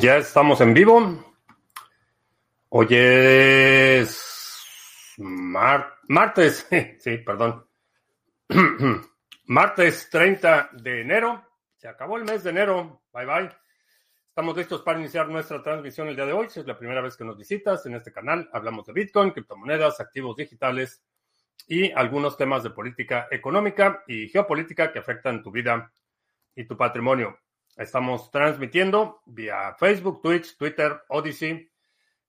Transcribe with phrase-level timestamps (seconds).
[0.00, 1.36] Ya estamos en vivo.
[2.70, 6.66] Hoy es martes,
[7.00, 7.66] sí, perdón.
[9.44, 11.44] martes 30 de enero.
[11.76, 13.02] Se acabó el mes de enero.
[13.12, 13.50] Bye bye.
[14.26, 16.48] Estamos listos para iniciar nuestra transmisión el día de hoy.
[16.48, 20.00] Si es la primera vez que nos visitas en este canal, hablamos de Bitcoin, criptomonedas,
[20.00, 21.04] activos digitales
[21.68, 25.92] y algunos temas de política económica y geopolítica que afectan tu vida
[26.56, 27.38] y tu patrimonio.
[27.80, 31.66] Estamos transmitiendo vía Facebook, Twitch, Twitter, Odyssey,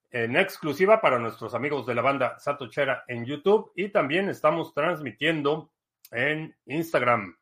[0.10, 5.74] en exclusiva para nuestros amigos de la banda Satochera en YouTube y también estamos transmitiendo
[6.10, 7.38] en Instagram.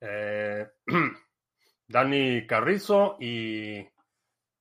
[0.00, 0.66] Eh,
[1.86, 3.88] Dani Carrizo y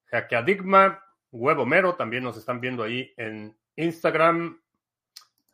[0.05, 4.61] Hackeadigma, Huevo Mero también nos están viendo ahí en Instagram.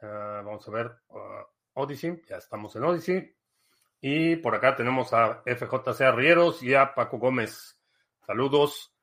[0.02, 3.39] Ah, vamos a ver, uh, Odyssey, ya estamos en Odyssey.
[4.02, 7.80] Y por acá tenemos a FJC Arrieros y a Paco Gómez.
[8.26, 8.96] Saludos.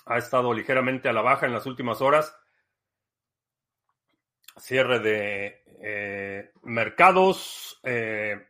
[0.07, 2.35] ha estado ligeramente a la baja en las últimas horas.
[4.57, 7.79] Cierre de eh, mercados.
[7.83, 8.45] Eh,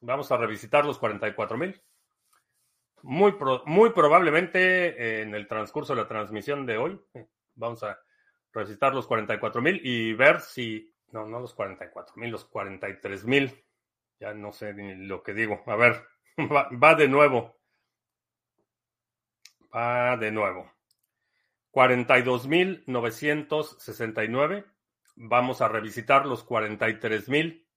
[0.00, 1.80] Vamos a revisitar los 44 mil.
[3.02, 3.34] Muy,
[3.66, 7.00] muy probablemente en el transcurso de la transmisión de hoy
[7.54, 7.98] vamos a
[8.52, 13.64] revisitar los 44 mil y ver si, no, no los 44 mil, los 43 mil.
[14.20, 15.62] Ya no sé ni lo que digo.
[15.66, 16.04] A ver,
[16.38, 17.56] va, va de nuevo.
[19.74, 20.72] Va de nuevo.
[21.72, 24.64] 42.969.
[25.16, 27.67] Vamos a revisitar los 43.000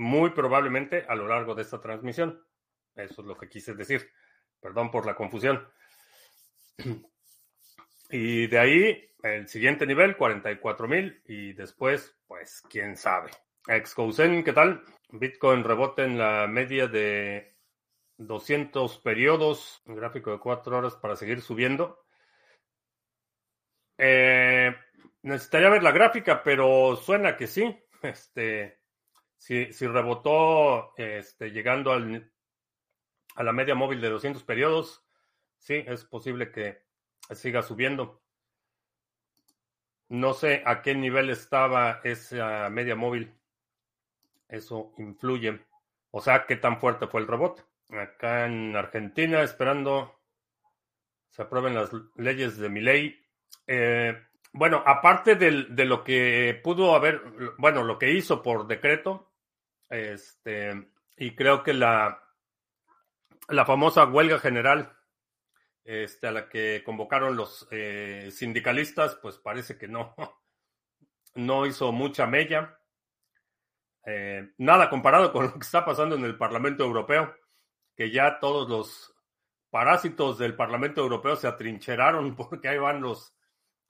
[0.00, 2.42] muy probablemente a lo largo de esta transmisión.
[2.96, 4.10] Eso es lo que quise decir.
[4.58, 5.68] Perdón por la confusión.
[8.12, 11.22] Y de ahí, el siguiente nivel, 44 mil.
[11.26, 13.30] Y después, pues, quién sabe.
[13.68, 14.82] Excousen, ¿qué tal?
[15.10, 17.54] Bitcoin rebote en la media de
[18.16, 19.80] 200 periodos.
[19.84, 22.04] Un gráfico de 4 horas para seguir subiendo.
[23.96, 24.74] Eh,
[25.22, 27.78] necesitaría ver la gráfica, pero suena que sí.
[28.02, 28.79] Este,
[29.40, 32.30] si, si rebotó este, llegando al,
[33.34, 35.02] a la media móvil de 200 periodos,
[35.56, 36.82] sí, es posible que
[37.34, 38.22] siga subiendo.
[40.10, 43.32] No sé a qué nivel estaba esa media móvil.
[44.46, 45.64] Eso influye.
[46.10, 47.62] O sea, qué tan fuerte fue el rebote.
[47.88, 50.20] Acá en Argentina, esperando
[51.30, 53.18] se aprueben las leyes de mi ley.
[53.66, 54.20] Eh,
[54.52, 57.22] bueno, aparte de lo que pudo haber,
[57.56, 59.29] bueno, lo que hizo por decreto,
[59.90, 62.22] este, y creo que la,
[63.48, 64.96] la famosa huelga general
[65.84, 70.14] este, a la que convocaron los eh, sindicalistas, pues parece que no,
[71.34, 72.78] no hizo mucha mella.
[74.06, 77.34] Eh, nada comparado con lo que está pasando en el Parlamento Europeo,
[77.96, 79.14] que ya todos los
[79.68, 83.34] parásitos del Parlamento Europeo se atrincheraron porque ahí van los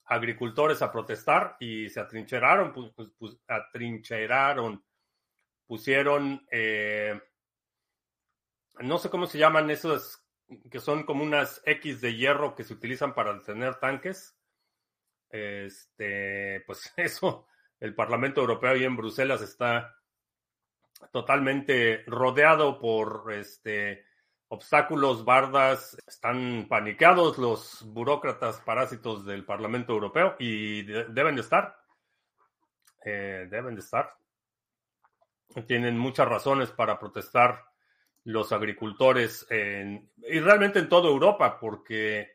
[0.05, 4.83] agricultores a protestar y se atrincheraron, pues, pues, pues atrincheraron
[5.71, 7.17] pusieron, eh,
[8.81, 10.21] no sé cómo se llaman esos,
[10.69, 14.37] que son como unas X de hierro que se utilizan para detener tanques.
[15.29, 17.47] Este, pues eso,
[17.79, 19.95] el Parlamento Europeo y en Bruselas está
[21.13, 24.05] totalmente rodeado por este
[24.49, 31.77] obstáculos, bardas, están panicados los burócratas parásitos del Parlamento Europeo y deben de estar.
[33.05, 34.17] Eh, deben de estar
[35.67, 37.65] tienen muchas razones para protestar
[38.25, 42.33] los agricultores y realmente en toda Europa, porque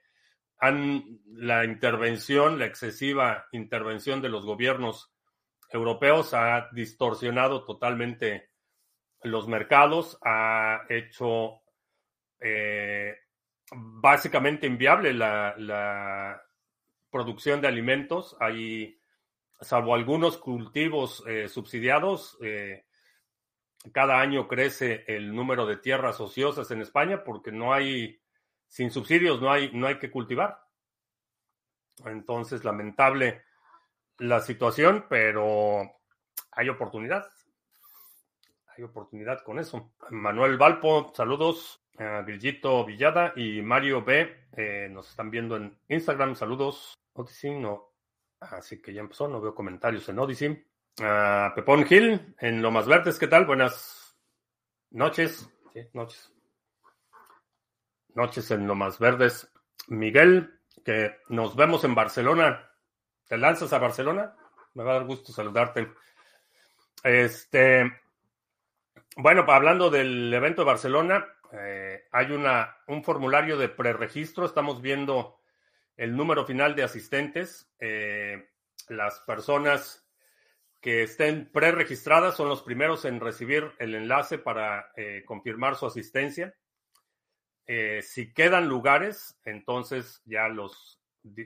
[0.57, 5.13] han, la intervención, la excesiva intervención de los gobiernos
[5.69, 8.49] europeos ha distorsionado totalmente
[9.23, 11.61] los mercados, ha hecho
[12.39, 13.15] eh,
[13.71, 16.41] básicamente inviable la, la,
[17.09, 18.35] producción de alimentos.
[18.39, 18.99] Hay,
[19.61, 22.85] salvo algunos cultivos eh, subsidiados, eh,
[23.91, 28.21] cada año crece el número de tierras ociosas en España porque no hay,
[28.67, 30.59] sin subsidios no hay, no hay que cultivar.
[32.05, 33.43] Entonces, lamentable
[34.17, 35.81] la situación, pero
[36.51, 37.29] hay oportunidad.
[38.75, 39.93] Hay oportunidad con eso.
[40.09, 41.81] Manuel Valpo, saludos.
[41.97, 46.35] Grillito Villada y Mario B eh, nos están viendo en Instagram.
[46.35, 46.93] Saludos.
[47.13, 47.93] Odyssey no.
[48.41, 49.29] Así que ya empezó.
[49.29, 50.65] No veo comentarios en Odyssey.
[50.95, 53.19] Pepón Gil en Lomas Verdes.
[53.19, 53.45] ¿Qué tal?
[53.45, 54.17] Buenas
[54.91, 55.49] noches.
[55.73, 56.31] Sí, noches.
[58.13, 59.51] Noches en Lomas Verdes.
[59.87, 62.71] Miguel, que nos vemos en Barcelona.
[63.27, 64.37] ¿Te lanzas a Barcelona?
[64.73, 65.91] Me va a dar gusto saludarte.
[67.03, 67.91] Este,
[69.17, 74.45] bueno, hablando del evento de Barcelona, eh, hay una, un formulario de preregistro.
[74.45, 75.41] Estamos viendo
[75.97, 77.69] el número final de asistentes.
[77.79, 78.49] Eh,
[78.87, 80.04] las personas
[80.85, 86.53] que estén preregistradas son los primeros en recibir el enlace para eh, confirmar su asistencia.
[88.01, 91.01] si quedan lugares, entonces ya los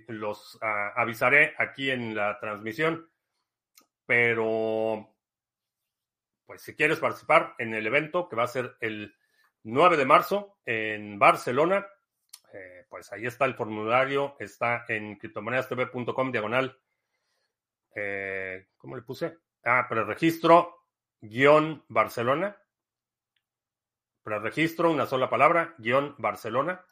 [0.08, 3.10] los ah, avisaré aquí en la transmisión.
[4.06, 5.16] Pero,
[6.46, 9.16] pues si quieres participar en el evento que va a ser el
[9.64, 11.88] 9 de marzo en Barcelona,
[12.54, 16.78] eh, pues ahí está el formulario, está en criptomonedastv.com diagonal.
[18.02, 19.40] Eh, ¿Cómo le puse?
[19.66, 20.86] Ah, preregistro
[21.20, 22.56] guion Barcelona.
[24.24, 26.86] Preregistro, una sola palabra, guion Barcelona.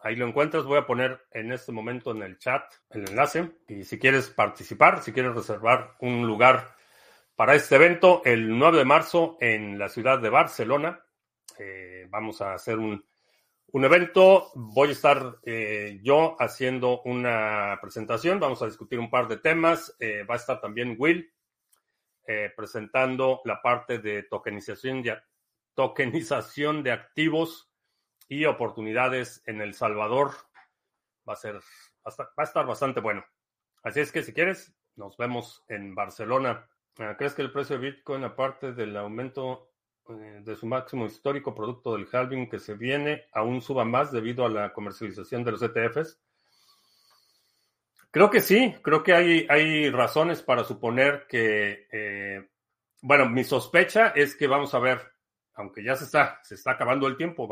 [0.00, 0.64] Ahí lo encuentras.
[0.64, 3.58] Voy a poner en este momento en el chat el enlace.
[3.68, 6.74] Y si quieres participar, si quieres reservar un lugar
[7.36, 11.04] para este evento, el 9 de marzo en la ciudad de Barcelona,
[11.58, 13.04] eh, vamos a hacer un,
[13.74, 14.50] evento.
[14.54, 18.40] Voy a estar eh, yo haciendo una presentación.
[18.40, 19.96] Vamos a discutir un par de temas.
[20.00, 21.32] Eh, va a estar también Will
[22.56, 27.72] presentando la parte de tokenización de, activos
[28.28, 30.30] y oportunidades en El Salvador.
[31.28, 33.24] Va a ser, va a estar bastante bueno.
[33.82, 36.68] Así es que si quieres, nos vemos en Barcelona.
[36.98, 39.69] Ah, ¿Crees que el precio de Bitcoin, aparte del aumento eh,
[40.16, 44.48] de su máximo histórico producto del halving que se viene, aún suba más debido a
[44.48, 46.18] la comercialización de los ETFs?
[48.10, 52.48] Creo que sí, creo que hay, hay razones para suponer que, eh,
[53.02, 55.10] bueno, mi sospecha es que vamos a ver
[55.60, 57.48] aunque ya se está, se está acabando el tiempo,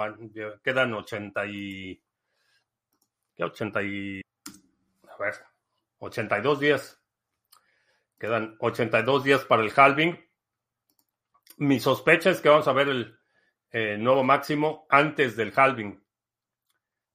[0.63, 2.03] quedan 80 y,
[3.37, 4.21] ¿qué 80 y,
[5.09, 5.35] a ver,
[5.99, 7.01] 82 días.
[8.19, 10.19] Quedan 82 días para el halving.
[11.59, 13.19] Mi sospecha es que vamos a ver el
[13.71, 16.03] eh, nuevo máximo antes del halving.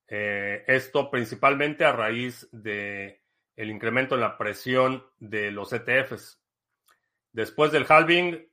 [0.07, 3.23] Eh, esto principalmente a raíz de
[3.55, 6.41] el incremento en la presión de los ETFs.
[7.31, 8.47] Después del halving,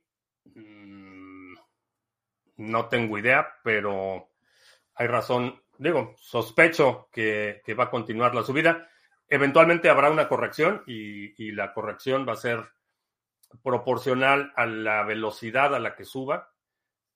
[2.57, 4.29] no tengo idea, pero
[4.95, 8.89] hay razón, digo, sospecho que, va a continuar la subida.
[9.27, 12.69] Eventualmente habrá una corrección y, la corrección va a ser
[13.63, 16.53] proporcional a la velocidad a la que suba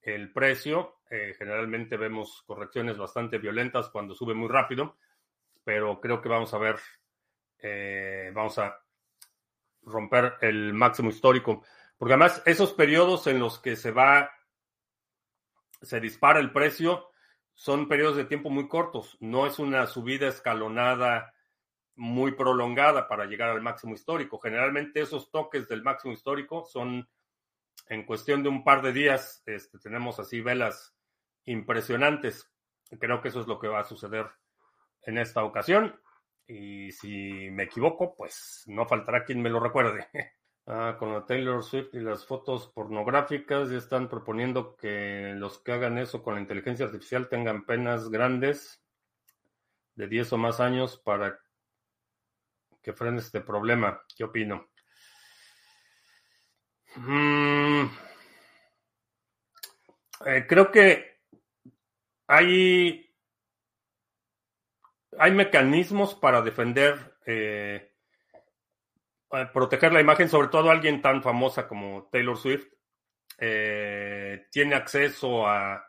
[0.02, 0.98] el precio.
[1.10, 4.98] Eh, generalmente vemos correcciones bastante violentas cuando sube muy rápido,
[5.64, 6.78] pero creo que vamos a ver,
[7.60, 8.80] eh, vamos a
[9.84, 11.64] romper el máximo histórico,
[11.98, 14.32] porque además esos periodos en los que se va
[15.82, 17.10] se dispara el precio,
[17.54, 19.18] son periodos de tiempo muy cortos.
[19.20, 21.34] No es una subida escalonada
[21.96, 24.40] muy prolongada para llegar al máximo histórico.
[24.40, 27.08] Generalmente esos toques del máximo histórico son
[27.88, 29.44] en cuestión de un par de días.
[29.46, 30.96] Este, tenemos así velas
[31.46, 32.52] impresionantes.
[33.00, 34.28] Creo que eso es lo que va a suceder
[35.04, 36.00] en esta ocasión.
[36.48, 40.08] Y si me equivoco, pues no faltará quien me lo recuerde.
[40.68, 45.74] Ah, con la Taylor Swift y las fotos pornográficas ya están proponiendo que los que
[45.74, 48.84] hagan eso con la inteligencia artificial tengan penas grandes
[49.94, 51.40] de 10 o más años para
[52.86, 54.00] que frene este problema.
[54.16, 54.70] ¿Qué opino?
[56.98, 57.86] Mm,
[60.28, 61.22] eh, creo que
[62.28, 63.12] hay,
[65.18, 67.92] hay mecanismos para defender eh,
[69.52, 72.68] proteger la imagen, sobre todo alguien tan famosa como Taylor Swift,
[73.40, 75.84] eh, tiene acceso a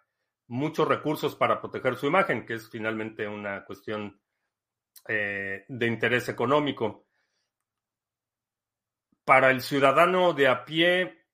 [0.49, 4.19] muchos recursos para proteger su imagen, que es finalmente una cuestión
[5.07, 7.07] de interés económico.
[9.25, 11.27] Para el ciudadano de a pie,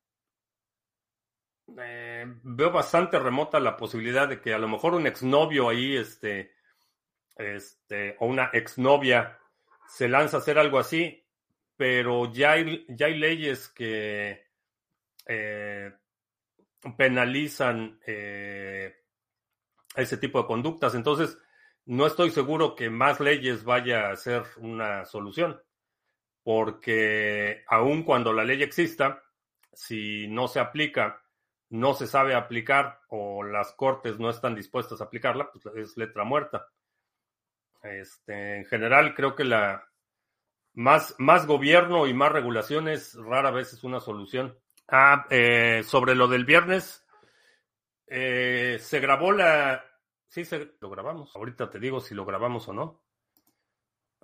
[1.67, 6.53] veo bastante remota la posibilidad de que a lo mejor un exnovio ahí, este,
[7.37, 9.39] este, o una exnovia
[9.89, 11.27] se lanza a hacer algo así,
[11.77, 14.47] pero ya hay, ya hay leyes que
[15.27, 15.93] eh,
[16.97, 18.95] penalizan eh,
[19.95, 20.95] ese tipo de conductas.
[20.95, 21.39] Entonces,
[21.87, 25.61] no estoy seguro que más leyes vaya a ser una solución,
[26.43, 29.23] porque aun cuando la ley exista,
[29.73, 31.23] si no se aplica,
[31.71, 36.25] no se sabe aplicar o las cortes no están dispuestas a aplicarla, pues es letra
[36.25, 36.69] muerta.
[37.83, 39.89] Este, en general, creo que la
[40.75, 44.57] más, más gobierno y más regulaciones rara vez es una solución.
[44.89, 47.05] Ah, eh, sobre lo del viernes,
[48.07, 49.85] eh, se grabó la.
[50.33, 51.37] Sí, se, lo grabamos.
[51.37, 53.03] Ahorita te digo si lo grabamos o no.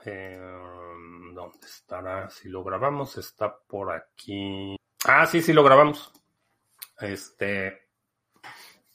[0.07, 2.31] Eh, ¿Dónde estará?
[2.31, 4.75] Si lo grabamos, está por aquí.
[5.05, 6.11] Ah, sí, sí, lo grabamos.
[6.99, 7.91] Este.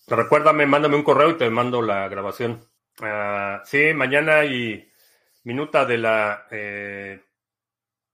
[0.07, 2.67] Recuérdame, mándame un correo y te mando la grabación.
[2.99, 4.91] Ah, sí, mañana y
[5.43, 7.23] minuta de la eh,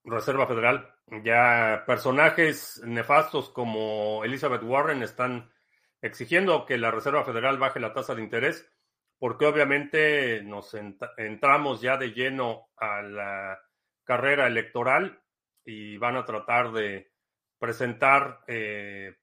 [0.03, 0.93] Reserva Federal.
[1.23, 5.53] Ya personajes nefastos como Elizabeth Warren están
[6.01, 8.69] exigiendo que la Reserva Federal baje la tasa de interés,
[9.19, 10.75] porque obviamente nos
[11.17, 13.59] entramos ya de lleno a la
[14.05, 15.21] carrera electoral
[15.65, 17.11] y van a tratar de
[17.59, 19.17] presentar eh,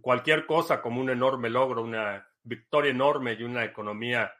[0.00, 4.32] cualquier cosa como un enorme logro, una victoria enorme y una economía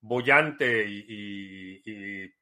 [0.00, 2.32] bollante y,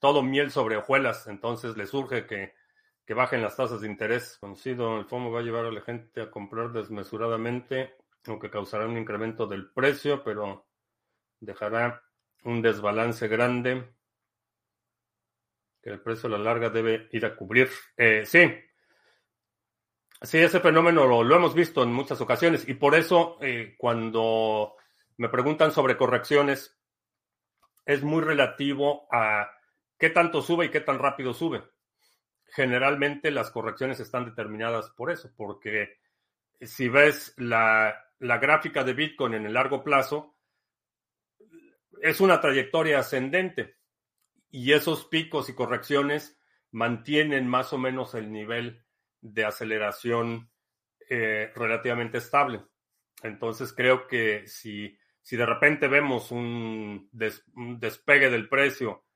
[0.00, 1.26] todo miel sobre hojuelas.
[1.26, 2.54] Entonces le surge que,
[3.14, 4.38] bajen las tasas de interés.
[4.38, 7.94] Conocido, el fondo va a llevar a la gente a comprar desmesuradamente,
[8.26, 10.66] aunque causará un incremento del precio, pero
[11.40, 12.02] dejará
[12.44, 13.94] un desbalance grande
[15.82, 17.68] que el precio a la larga debe ir a cubrir.
[17.96, 18.50] Eh, sí,
[20.22, 24.76] sí, ese fenómeno lo, hemos visto en muchas ocasiones y por eso eh, cuando
[25.18, 26.80] me preguntan sobre correcciones,
[27.84, 29.50] es muy relativo a
[29.98, 31.62] qué tanto sube y qué tan rápido sube.
[32.46, 35.98] Generalmente las correcciones están determinadas por eso, porque
[36.60, 38.04] si ves la,
[38.38, 40.36] gráfica de Bitcoin en el largo plazo,
[42.02, 43.76] es una trayectoria ascendente
[44.50, 46.38] y esos picos y correcciones
[46.70, 48.84] mantienen más o menos el nivel
[49.20, 50.50] de aceleración
[51.08, 52.64] eh, relativamente estable.
[53.22, 59.06] Entonces creo que si si de repente vemos un, despegue del precio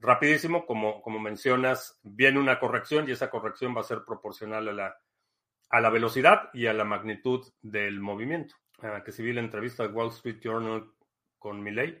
[0.00, 4.72] rapidísimo, como, como mencionas, viene una corrección y esa corrección va a ser proporcional a
[4.72, 5.00] la,
[5.74, 8.54] a la velocidad y a la magnitud del movimiento.
[8.80, 10.88] Ah, que si vi la entrevista de Wall Street Journal
[11.36, 12.00] con Milley.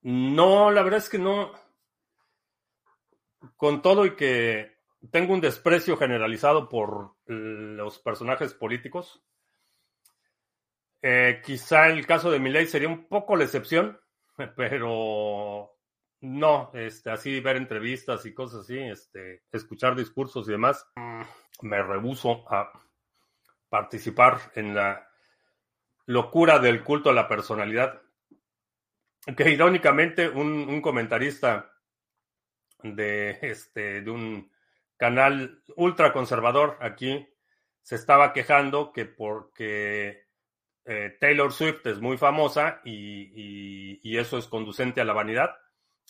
[0.00, 1.52] No, la verdad es que no.
[3.56, 4.78] Con todo y que
[5.10, 9.22] tengo un desprecio generalizado por los personajes políticos,
[11.02, 14.00] eh, quizá el caso de Milei sería un poco la excepción,
[14.56, 15.76] pero
[16.22, 20.90] no, este, así ver entrevistas y cosas así, este, escuchar discursos y demás,
[21.60, 22.83] me rehuso a
[23.74, 25.10] participar en la
[26.06, 28.02] locura del culto a la personalidad.
[29.36, 31.72] Que irónicamente un, comentarista
[32.84, 34.52] de, este, de un
[34.96, 37.26] canal ultra conservador aquí
[37.82, 40.28] se estaba quejando que porque
[40.84, 45.50] eh, Taylor Swift es muy famosa y, eso es conducente a la vanidad.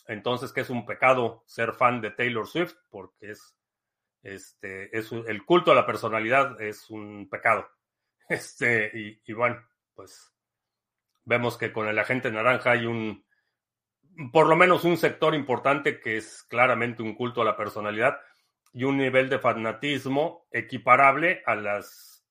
[0.07, 3.57] Entonces, que es un pecado ser fan de Taylor Swift, porque es,
[4.25, 7.69] este, es el culto a la personalidad es un pecado.
[8.27, 8.89] Este,
[9.23, 9.63] y, bueno,
[9.93, 10.33] pues
[11.25, 13.23] vemos que con el agente naranja hay un,
[14.33, 18.19] por lo menos un sector importante que es claramente un culto a la personalidad
[18.73, 22.25] y un nivel de fanatismo equiparable a las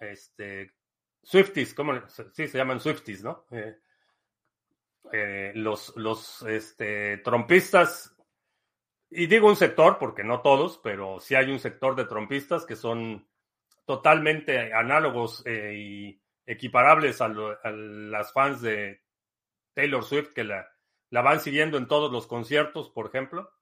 [0.00, 0.74] este,
[1.22, 1.92] Swifties, ¿cómo?
[2.08, 3.46] Sí, se llaman Swifties, ¿no?
[3.52, 3.78] Eh,
[5.12, 8.15] eh, los los este, trompistas,
[9.10, 12.76] y digo un sector porque no todos, pero sí hay un sector de trompistas que
[12.76, 13.28] son
[13.84, 19.02] totalmente análogos eh, y equiparables a, las fans de
[19.74, 20.68] Taylor Swift que la,
[21.10, 23.52] la, van siguiendo en todos los conciertos, por ejemplo.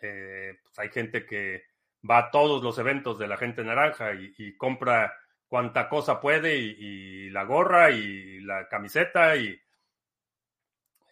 [0.00, 1.62] Pues hay gente que
[2.08, 5.14] va a todos los eventos de la gente naranja y compra
[5.52, 9.54] cuanta cosa puede y, la gorra y la camiseta y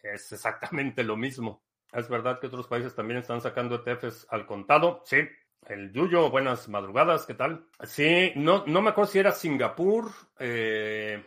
[0.02, 1.62] es exactamente lo mismo.
[1.92, 5.02] Es verdad que otros países también están sacando ETFs al contado.
[5.04, 5.28] Sí,
[5.66, 7.66] el Yuyo, buenas madrugadas, ¿qué tal?
[7.84, 10.10] Sí, no, no me acuerdo si era Singapur.
[10.38, 11.24] Eh,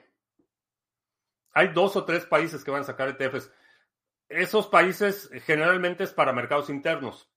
[1.54, 3.52] hay dos o tres países que van a sacar ETFs.
[4.30, 7.30] esos países generalmente es para mercados internos.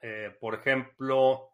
[0.00, 1.50] Eh, por ejemplo,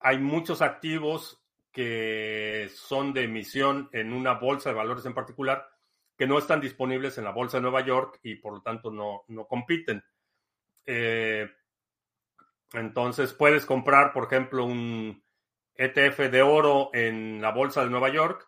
[0.00, 5.68] hay muchos activos que son de emisión en una bolsa de valores en particular
[6.16, 9.24] que no están disponibles en la bolsa de Nueva York y por lo tanto no,
[9.28, 10.02] no compiten.
[10.86, 11.50] Eh,
[12.72, 15.22] entonces puedes comprar, por ejemplo, un
[15.74, 18.46] ETF de oro en la bolsa de Nueva York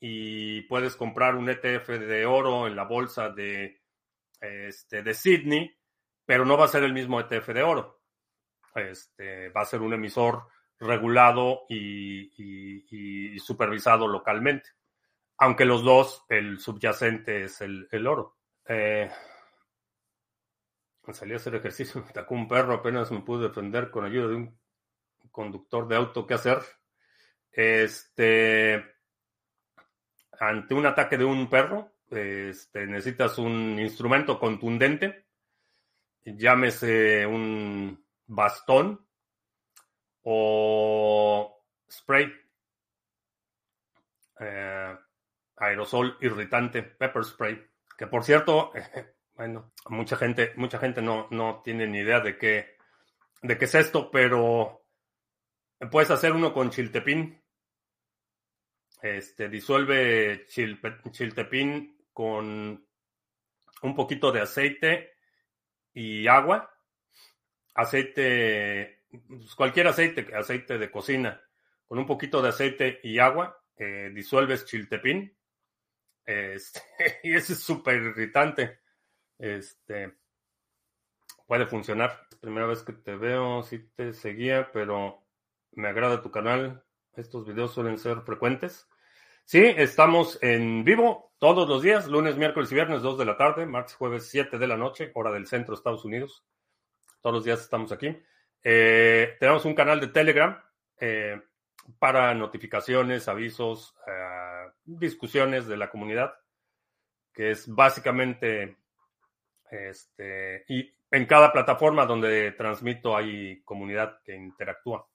[0.00, 3.82] y puedes comprar un ETF de oro en la bolsa de,
[4.40, 5.76] este, de Sydney,
[6.24, 8.02] pero no va a ser el mismo ETF de oro.
[8.74, 10.46] Este, va a ser un emisor
[10.78, 14.70] regulado y, supervisado localmente.
[15.38, 18.36] Aunque los dos, el subyacente es el, oro.
[18.66, 19.10] Eh,
[21.16, 24.34] salí a hacer ejercicio, me atacó un perro, apenas me pude defender con ayuda de
[24.34, 24.58] un
[25.30, 26.26] conductor de auto.
[26.26, 26.58] ¿Qué hacer?
[27.50, 28.84] Este,
[30.38, 35.26] ante un ataque de un perro, este, necesitas un instrumento contundente,
[36.24, 39.06] llámese un bastón
[40.22, 42.32] o spray,
[44.40, 44.96] eh,
[45.56, 48.72] aerosol irritante, pepper spray, que por cierto,
[49.38, 52.76] bueno, mucha gente, mucha gente no, no tiene ni idea de qué,
[53.40, 54.84] de qué es esto, pero
[55.92, 57.40] puedes hacer uno con chiltepín.
[59.00, 60.44] Este, disuelve
[61.12, 62.84] chiltepín con
[63.82, 65.12] un poquito de aceite
[65.94, 66.74] y agua.
[67.74, 71.40] Aceite pues, cualquier aceite, aceite de cocina,
[71.86, 75.32] con un poquito de aceite y agua, eh, disuelves chiltepín.
[76.26, 76.80] Este,
[77.22, 78.80] y es súper irritante.
[79.38, 80.14] Este,
[81.46, 82.26] puede funcionar.
[82.40, 85.24] Primera vez que te veo, sí te seguía, pero
[85.72, 86.84] me agrada tu canal.
[87.14, 88.88] Estos videos suelen ser frecuentes.
[89.44, 93.64] Sí, estamos en vivo todos los días, lunes, miércoles y viernes, 2 de la tarde,
[93.64, 96.44] martes, jueves, 7 de la noche, hora del centro de Estados Unidos.
[97.22, 98.14] Todos los días estamos aquí.
[98.62, 100.60] Eh, tenemos un canal de Telegram
[101.00, 101.40] eh,
[101.98, 106.34] para notificaciones, avisos, eh, discusiones de la comunidad,
[107.32, 108.76] que es básicamente
[109.70, 115.06] este, y en cada plataforma donde transmito hay comunidad que interactúa.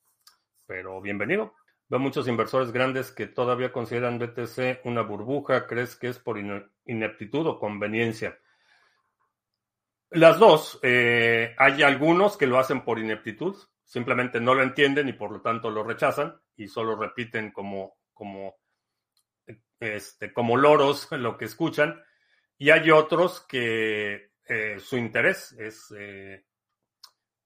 [0.65, 1.53] Pero bienvenido.
[1.89, 5.67] Veo muchos inversores grandes que todavía consideran BTC una burbuja.
[5.67, 6.39] ¿Crees que es por
[6.85, 8.39] ineptitud o conveniencia?
[10.09, 10.79] Las dos.
[10.81, 15.41] Eh, hay algunos que lo hacen por ineptitud, simplemente no lo entienden y por lo
[15.41, 18.55] tanto lo rechazan y solo repiten como, como,
[19.79, 22.01] este, como loros lo que escuchan.
[22.57, 26.45] Y hay otros que eh, su interés es eh,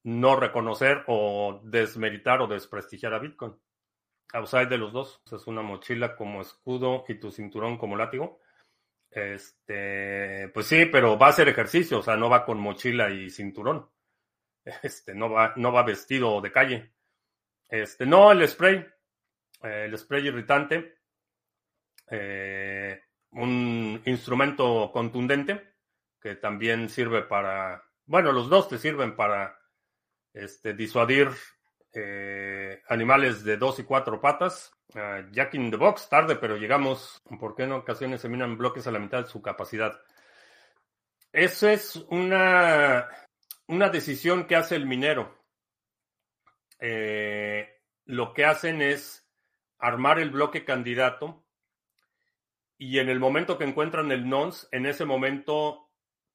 [0.04, 3.56] no reconocer o desmeritar o desprestigiar a Bitcoin.
[4.34, 5.22] Outside de los dos.
[5.32, 8.42] Es una mochila como escudo y tu cinturón como látigo.
[9.10, 13.30] Este, pues sí, pero va a hacer ejercicio, o sea, no va con mochila y
[13.30, 13.90] cinturón.
[14.84, 16.92] Este, no va, no va vestido de calle.
[17.70, 18.86] Este, no, el spray,
[19.64, 20.98] eh, el spray irritante,
[23.32, 25.77] un instrumento contundente
[26.22, 29.58] que también sirve para, bueno, los dos te sirven para
[30.34, 31.30] este, disuadir
[31.94, 34.72] eh, animales de dos y cuatro patas.
[34.94, 37.22] Uh, Jack in the Box, tarde, pero llegamos.
[37.40, 40.00] ¿Por qué en ocasiones se minan bloques a la mitad de su capacidad?
[41.32, 43.10] Eso es una,
[43.68, 45.44] una decisión que hace el minero.
[46.80, 47.68] Eh,
[48.06, 49.28] lo que hacen es
[49.80, 51.46] armar el bloque candidato
[52.78, 55.87] y en el momento que encuentran el nonce, en ese momento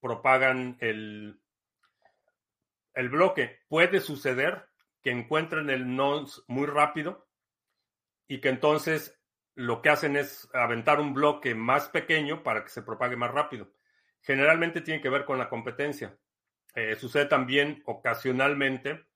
[0.03, 1.41] propagan el,
[2.93, 3.61] el bloque.
[3.69, 4.69] Puede suceder
[5.01, 7.27] que encuentren el nonce muy rápido
[8.29, 9.19] y que entonces
[9.55, 13.73] lo que hacen es aventar un bloque más pequeño para que se propague más rápido.
[14.21, 16.19] Generalmente tiene que ver con la competencia.
[16.75, 19.07] Eh, sucede también ocasionalmente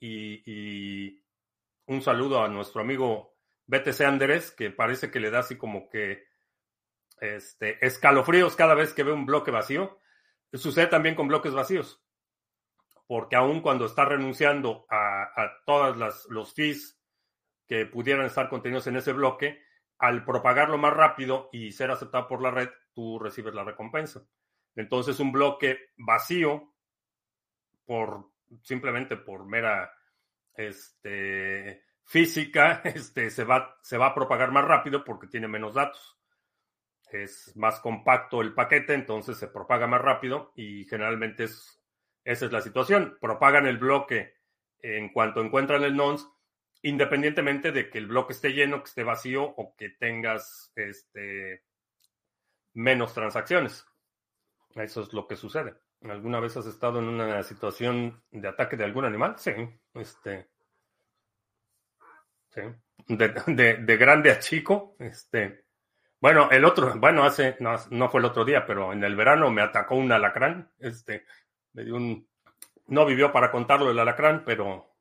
[0.00, 1.20] y,
[1.86, 6.24] un saludo a nuestro amigo BTC Andrés, que parece que le da así como que
[7.20, 9.98] este, escalofríos cada vez que ve un bloque vacío.
[10.52, 12.02] Sucede también con bloques vacíos
[13.12, 15.28] porque aun cuando está renunciando a,
[15.66, 16.98] todos los fees
[17.66, 19.60] que pudieran estar contenidos en ese bloque,
[19.98, 24.26] al propagarlo más rápido y ser aceptado por la red, tú recibes la recompensa.
[24.74, 26.74] Entonces, un bloque vacío,
[27.84, 28.30] por
[28.62, 29.92] simplemente por mera
[30.54, 36.18] este, física, este, se, va, se va a propagar más rápido porque tiene menos datos.
[37.12, 41.82] Es más compacto el paquete, entonces se propaga más rápido y generalmente es
[42.24, 43.18] esa es la situación.
[43.20, 44.34] Propagan el bloque
[44.78, 46.26] en cuanto encuentran el nonce,
[46.82, 51.64] independientemente de que el bloque esté lleno, que esté vacío o que tengas este,
[52.74, 53.84] menos transacciones.
[54.74, 55.74] Eso es lo que sucede.
[56.02, 59.36] ¿Alguna vez has estado en una situación de ataque de algún animal?
[59.38, 59.52] Sí,
[59.94, 60.48] este.
[62.50, 62.62] Sí.
[63.08, 65.64] De, de, grande a chico, este.
[66.22, 69.50] Bueno, el otro, bueno, hace, no, no, fue el otro día, pero en el verano
[69.50, 71.26] me atacó un alacrán, este,
[71.72, 72.28] me dio un,
[72.86, 74.94] no vivió para contarlo el alacrán, pero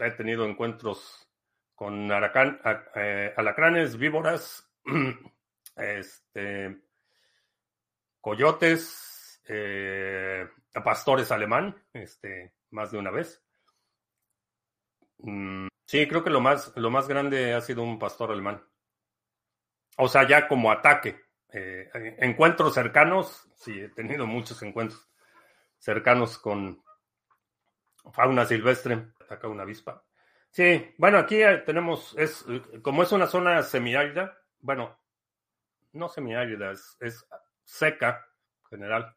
[0.00, 1.28] he tenido encuentros
[1.76, 2.60] con aracán,
[2.96, 4.68] eh, alacranes, víboras,
[5.76, 6.76] este,
[8.20, 10.48] coyotes, eh,
[10.84, 13.44] pastores alemán, este, más de una vez.
[15.18, 18.60] Mm, sí, creo que lo más, lo más grande ha sido un pastor alemán.
[19.96, 21.20] O sea, ya como ataque.
[21.52, 25.08] Eh, encuentros cercanos, sí, he tenido muchos encuentros
[25.78, 26.82] cercanos con
[28.12, 29.12] fauna silvestre.
[29.20, 30.04] Ataca una avispa.
[30.50, 32.44] Sí, bueno, aquí tenemos, es,
[32.82, 34.96] como es una zona semiárida, bueno,
[35.92, 37.26] no semiárida, es, es
[37.64, 38.24] seca
[38.62, 39.16] en general.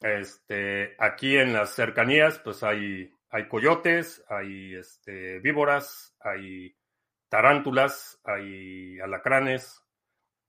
[0.00, 6.77] Este, aquí en las cercanías, pues hay, hay coyotes, hay este, víboras, hay
[7.28, 9.84] tarántulas, hay alacranes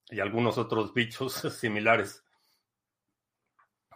[0.10, 2.24] y algunos otros bichos similares.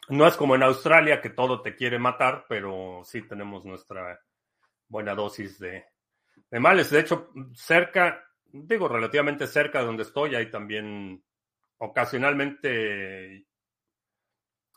[0.10, 4.20] No es como en Australia que todo te quiere matar, pero sí tenemos nuestra
[4.88, 5.86] buena dosis de,
[6.52, 6.90] males.
[6.90, 11.24] De hecho, cerca, digo relativamente cerca de donde estoy, hay también
[11.78, 13.48] ocasionalmente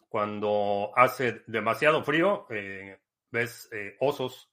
[0.09, 4.51] cuando hace demasiado frío, eh, ves eh, osos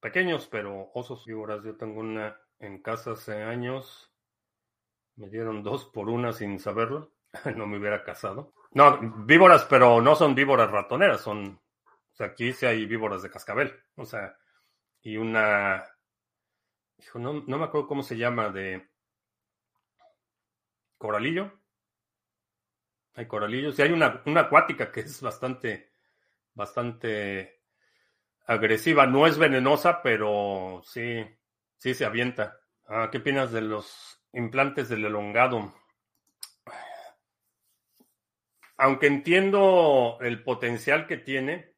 [0.00, 1.62] pequeños, pero osos víboras.
[1.62, 4.12] Yo tengo una en casa hace años.
[5.16, 7.12] Me dieron dos por una sin saberlo.
[7.56, 8.52] no me hubiera casado.
[8.72, 11.60] No, víboras, pero no son víboras ratoneras, son.
[12.12, 13.74] O sea, aquí sí hay víboras de cascabel.
[13.96, 14.36] O sea,
[15.02, 15.84] y una.
[16.98, 18.88] Hijo, no, no me acuerdo cómo se llama, de.
[20.98, 21.52] Coralillo.
[23.14, 23.78] Hay coralillos.
[23.78, 25.92] Y hay una, una acuática que es bastante.
[26.54, 27.60] Bastante
[28.46, 29.06] agresiva.
[29.06, 31.24] No es venenosa, pero sí.
[31.78, 32.58] Sí se avienta.
[32.88, 35.72] Ah, ¿Qué opinas de los implantes del elongado?
[38.78, 41.74] aunque entiendo el potencial que tiene,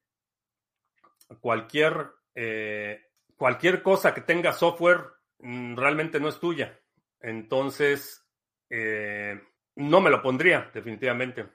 [1.40, 3.00] cualquier, eh,
[3.36, 5.04] cualquier cosa que tenga software
[5.38, 6.78] mm, realmente no es tuya.
[7.20, 8.26] Entonces,
[8.70, 9.40] eh,
[9.76, 11.46] no me lo pondría, definitivamente.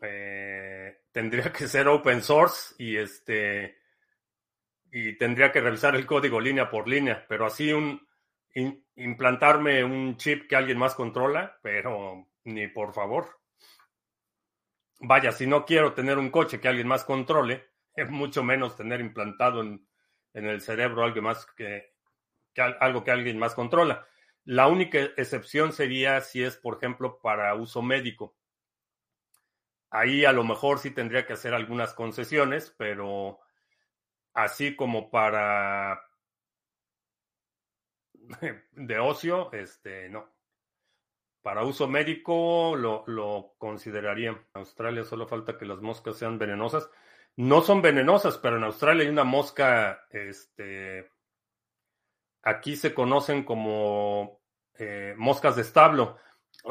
[0.00, 3.77] Eh, tendría que ser open source y este
[4.90, 8.06] y tendría que revisar el código línea por línea, pero así un
[8.96, 13.38] implantarme un chip que alguien más controla, pero ni por favor
[15.00, 19.00] vaya, si no quiero tener un coche que alguien más controle, es mucho menos tener
[19.00, 19.86] implantado en,
[20.34, 21.94] el cerebro algo más que,
[22.80, 24.06] algo que alguien más controla.
[24.44, 28.36] La única excepción sería si es, por ejemplo, para uso médico.
[29.90, 33.40] Ahí a lo mejor sí tendría que hacer algunas concesiones, pero
[34.34, 36.02] así como para
[38.72, 40.28] de ocio, este, no.
[41.42, 44.30] Para uso médico lo, lo consideraría.
[44.30, 46.90] En Australia solo falta que las moscas sean venenosas.
[47.36, 51.12] No son venenosas, pero en Australia hay una mosca, este,
[52.42, 54.40] aquí se conocen como
[54.78, 56.16] eh, moscas de establo.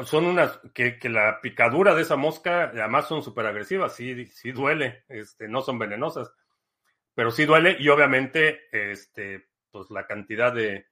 [0.04, 5.04] Son unas que, la picadura de esa mosca, además son súper agresivas, sí, sí duele,
[5.08, 6.30] este, no son venenosas,
[7.18, 10.86] pero sí duele y obviamente, este, pues la cantidad de,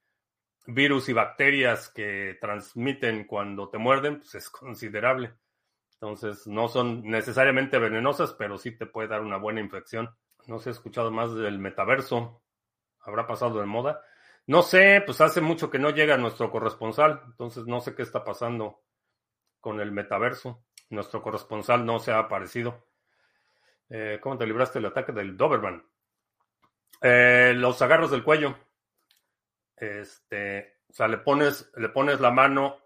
[0.66, 5.34] virus y bacterias que transmiten cuando te muerden, pues es considerable.
[5.92, 10.16] Entonces, no son necesariamente venenosas, pero sí te puede dar una buena infección.
[10.48, 12.42] No se ha escuchado más del metaverso.
[13.02, 14.02] ¿Habrá pasado de moda?
[14.48, 18.24] No sé, pues hace mucho que no llega nuestro corresponsal, entonces no sé qué está
[18.24, 18.82] pasando
[19.60, 20.64] con el metaverso.
[20.90, 22.88] Nuestro corresponsal no se ha aparecido.
[23.88, 25.84] Eh, ¿Cómo te libraste del ataque del Doberman?
[27.02, 28.58] Eh, los agarros del cuello.
[29.76, 32.78] Este, o sea, le pones, le pones la mano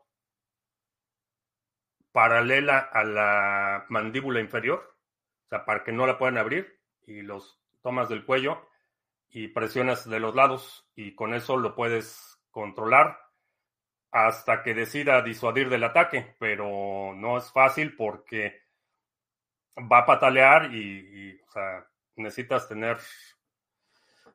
[2.13, 4.97] paralela a la mandíbula inferior,
[5.45, 8.67] o sea, para que no la puedan abrir, y los tomas del cuello
[9.29, 13.19] y presionas de los lados, y con eso lo puedes controlar
[14.11, 18.61] hasta que decida disuadir del ataque, pero no es fácil porque
[19.91, 21.87] va a patalear y, y o sea,
[22.17, 22.99] necesitas tener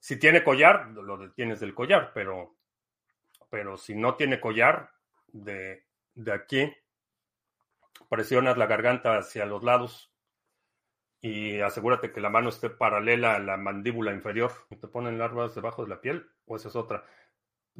[0.05, 2.57] si tiene collar, lo detienes del collar, pero,
[3.49, 4.91] pero si no tiene collar,
[5.29, 6.71] de, de aquí
[8.07, 10.13] presionas la garganta hacia los lados
[11.21, 14.51] y asegúrate que la mano esté paralela a la mandíbula inferior.
[14.69, 16.29] ¿Te ponen larvas debajo de la piel?
[16.45, 17.03] ¿O esa es otra?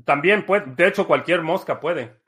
[0.04, 2.22] También puede, de hecho cualquier mosca puede.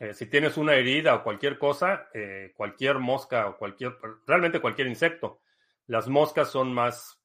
[0.00, 4.88] Eh, si tienes una herida o cualquier cosa, eh, cualquier mosca o cualquier, realmente cualquier
[4.88, 5.42] insecto
[5.86, 7.23] Las moscas son más,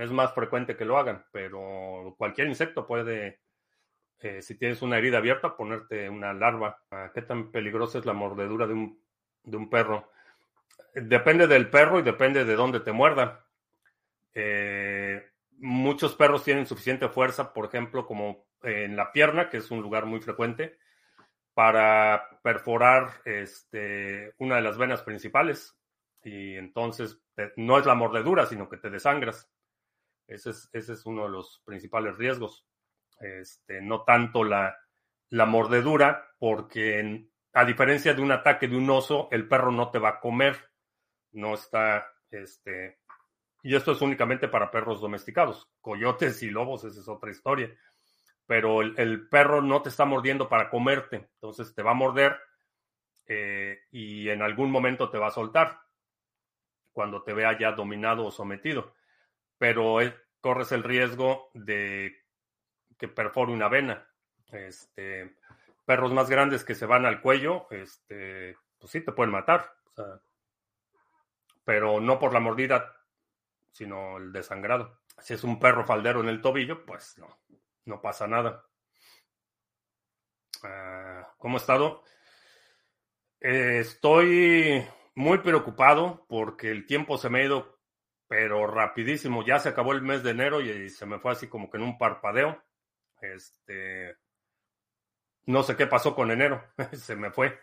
[0.00, 3.40] es más frecuente que lo hagan, pero cualquier insecto puede,
[4.18, 6.82] eh, si tienes una herida abierta, ponerte una larva.
[6.90, 9.02] Ah, ¿Qué tan peligrosa es la mordedura de un,
[9.42, 10.10] de un perro?
[10.94, 13.44] Depende del perro y depende de dónde te muerda.
[14.32, 15.22] Eh,
[15.58, 20.06] muchos perros tienen suficiente fuerza, por ejemplo, como en la pierna, que es un lugar
[20.06, 20.78] muy frecuente,
[21.52, 25.76] para perforar este, una de las venas principales.
[26.22, 27.20] Y entonces
[27.56, 29.50] no es la mordedura, sino que te desangras.
[30.30, 32.66] Ese es, ese es uno de los principales riesgos.
[33.20, 34.76] Este, no tanto la,
[35.28, 39.98] la mordedura, porque a diferencia de un ataque de un oso, el perro no te
[39.98, 40.56] va a comer.
[41.32, 43.00] No está, este,
[43.62, 45.68] y esto es únicamente para perros domesticados.
[45.80, 47.70] Coyotes y lobos, esa es otra historia
[48.50, 52.36] pero el, perro no te está mordiendo para comerte, entonces te va a morder
[53.28, 55.78] eh, y en algún momento te va a soltar
[56.90, 58.92] cuando te vea ya dominado o sometido,
[59.60, 59.98] pero
[60.40, 62.16] corres el riesgo de
[62.96, 64.08] que perfore una vena.
[64.50, 65.36] Este,
[65.84, 69.70] perros más grandes que se van al cuello, este, pues sí te pueden matar,
[71.62, 72.96] pero no por la mordida,
[73.70, 75.02] sino el desangrado.
[75.18, 77.28] Si es un perro faldero en el tobillo, pues no,
[77.84, 78.64] no pasa nada.
[80.62, 82.02] Ah, ¿Cómo he estado?
[83.40, 87.79] Eh, estoy muy preocupado porque el tiempo se me ha ido,
[88.30, 89.44] pero rapidísimo.
[89.44, 91.82] Ya se acabó el mes de enero y, se me fue así como que en
[91.82, 92.62] un parpadeo.
[93.20, 94.16] Este,
[95.46, 96.62] no sé qué pasó con enero,
[96.92, 97.58] se me fue.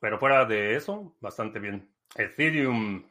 [0.00, 1.92] Pero fuera de eso, bastante bien.
[2.14, 3.06] Ethereum,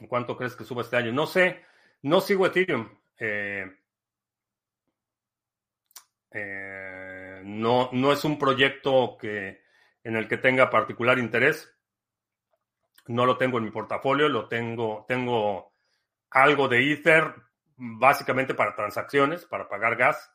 [0.00, 1.12] ¿en cuánto crees que sube este año?
[1.12, 1.62] No sé.
[2.00, 2.88] No sigo Ethereum.
[3.18, 3.66] Eh,
[6.30, 9.60] eh, no, no es un proyecto que,
[10.04, 11.77] en el que tenga particular interés.
[13.08, 15.72] No lo tengo en mi portafolio, lo tengo, tengo
[16.30, 17.34] algo de Ether,
[17.76, 20.32] básicamente para transacciones, para pagar gas,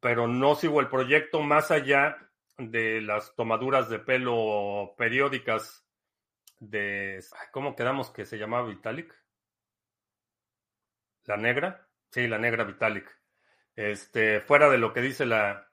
[0.00, 2.16] pero no sigo el proyecto más allá
[2.58, 5.86] de las tomaduras de pelo periódicas
[6.58, 9.14] de, ¿cómo quedamos que se llamaba Vitalik?
[11.24, 13.08] La negra, sí, la negra Vitalik.
[13.74, 15.68] Este, fuera de lo que dice la,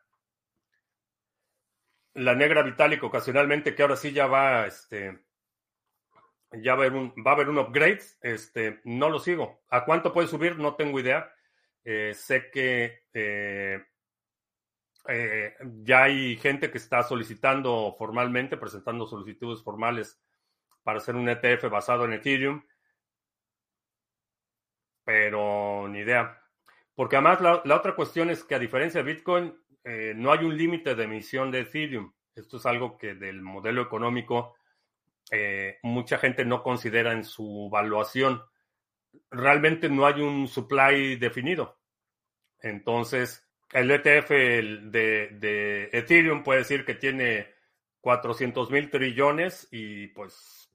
[2.14, 5.20] la negra Vitalik ocasionalmente, que ahora sí ya va, este,
[6.52, 9.62] ya va a haber un, va a haber un upgrade, este, no lo sigo.
[9.70, 10.58] ¿A cuánto puede subir?
[10.58, 11.32] No tengo idea.
[11.84, 13.84] Eh, sé que eh,
[15.08, 20.20] eh, ya hay gente que está solicitando formalmente, presentando solicitudes formales
[20.84, 22.64] para hacer un ETF basado en Ethereum
[25.04, 26.40] pero ni idea.
[26.94, 29.60] Porque además la, otra cuestión es que a diferencia de Bitcoin,
[30.16, 32.14] no hay un límite de emisión de Ethereum.
[32.36, 34.56] Esto es algo que del modelo económico
[35.32, 38.42] eh, mucha gente no considera en su evaluación.
[39.32, 41.80] Realmente no hay un supply definido.
[42.62, 47.54] Entonces, el ETF de, de Ethereum puede decir que tiene
[48.02, 50.72] 400 mil trillones y pues,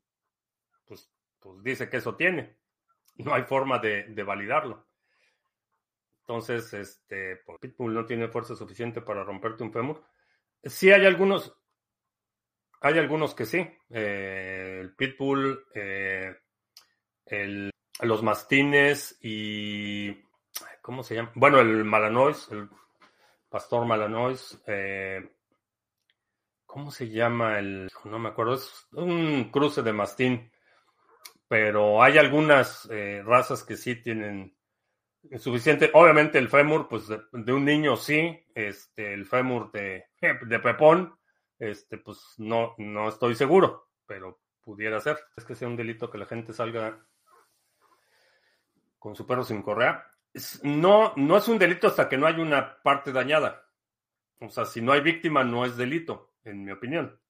[0.86, 2.56] pues, pues dice que eso tiene
[3.16, 4.86] no hay forma de, validarlo.
[6.20, 10.02] Entonces, este, pues, Pitbull no tiene fuerza suficiente para romperte un fémur.
[10.62, 11.54] Sí hay algunos,
[12.84, 13.66] hay algunos que sí.
[13.88, 16.36] Eh, el Pitbull, eh,
[18.00, 20.12] los mastines y,
[20.82, 21.32] ¿cómo se llama?
[21.34, 22.68] Bueno, el Malanois, el
[23.48, 24.62] pastor Malanois.
[24.66, 25.30] Eh,
[26.66, 27.88] ¿Cómo se llama el?
[28.04, 28.54] No me acuerdo.
[28.54, 30.50] Es un cruce de mastín
[31.46, 32.88] pero hay algunas
[33.24, 34.56] razas que sí tienen
[35.38, 35.90] suficiente.
[35.92, 41.14] Obviamente el fémur, pues de, un niño sí, este, el fémur de, de Pepón,
[41.70, 45.18] este, pues no, no estoy seguro, pero pudiera ser.
[45.36, 47.06] Es que sea un delito que la gente salga
[48.98, 50.10] con su perro sin correa.
[50.62, 53.68] No, no es un delito hasta que no hay una parte dañada.
[54.40, 57.20] O sea, si no hay víctima, no es delito, en mi opinión.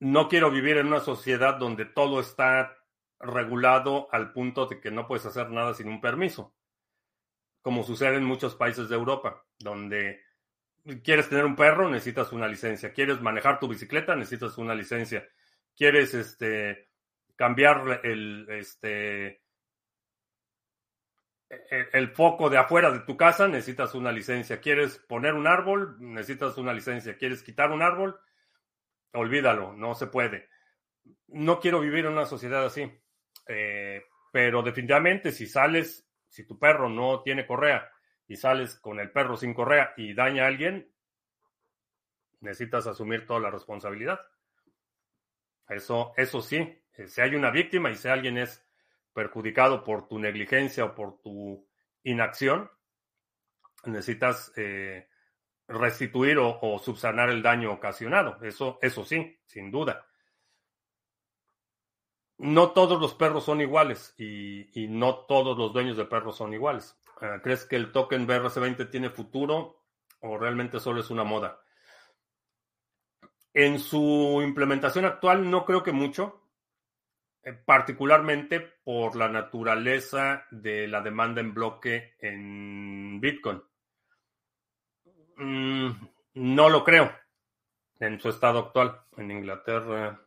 [0.00, 2.76] No quiero vivir en una sociedad donde todo está
[3.20, 6.54] regulado al punto de que no puedes hacer nada sin un permiso,
[7.62, 10.20] como sucede en muchos países de Europa, donde
[11.02, 15.26] quieres tener un perro, necesitas una licencia, quieres manejar tu bicicleta, necesitas una licencia,
[15.76, 16.88] quieres este,
[17.36, 19.42] cambiar el, este,
[21.48, 25.96] e-, el foco de afuera de tu casa, necesitas una licencia, quieres poner un árbol,
[26.00, 28.18] necesitas una licencia, quieres quitar un árbol,
[29.12, 30.48] olvídalo, no se puede.
[31.28, 32.90] No quiero vivir en una sociedad así.
[33.48, 37.91] Eh, pero definitivamente si sales, si tu perro no tiene correa
[38.32, 40.90] y sales con el perro sin correa y daña a alguien,
[42.40, 44.20] necesitas asumir toda la responsabilidad.
[45.68, 46.56] Eso, eso sí,
[46.94, 48.66] eh, si hay una víctima y si alguien es
[49.12, 51.68] perjudicado por tu negligencia o por tu
[52.04, 52.70] inacción,
[53.84, 55.10] necesitas eh,
[55.68, 58.42] restituir o, subsanar el daño ocasionado.
[58.42, 60.06] Eso, eso sí, sin duda.
[62.38, 66.98] No todos los perros son iguales y, no todos los dueños de perros son iguales.
[67.24, 69.84] Ah, ¿Crees que el token BRC20 tiene futuro
[70.22, 71.62] o realmente solo es una moda?
[73.54, 76.48] En su implementación actual no creo que mucho,
[77.44, 83.62] eh, particularmente por la naturaleza de la demanda en bloque en Bitcoin.
[85.36, 85.90] Mm,
[86.34, 87.12] no lo creo
[88.00, 89.00] en su estado actual.
[89.16, 90.26] En Inglaterra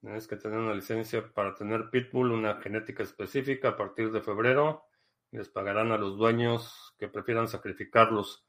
[0.00, 4.84] tienes que tener una licencia para tener Pitbull, una genética específica a partir de febrero.
[5.34, 8.46] Les pagarán a los dueños que prefieran sacrificarlos.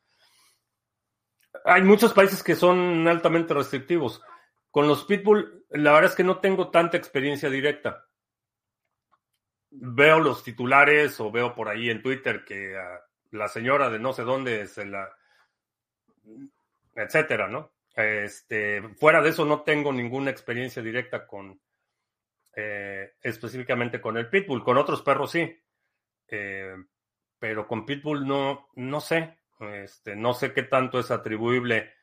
[1.64, 4.22] Hay muchos países que son altamente restrictivos.
[4.70, 8.06] Con los Pitbull, la verdad es que no tengo tanta experiencia directa.
[9.72, 12.78] Veo los titulares o veo por ahí en Twitter que
[13.32, 15.10] la señora de no sé dónde se la
[16.94, 17.74] etcétera, ¿no?
[17.96, 21.60] Este, fuera de eso no tengo ninguna experiencia directa con
[22.56, 24.64] eh, específicamente con el pitbull.
[24.64, 25.52] Con otros perros sí,
[26.28, 26.76] eh,
[27.40, 29.40] pero con pitbull no, no sé.
[29.60, 31.94] Este, no sé qué tanto es atribuible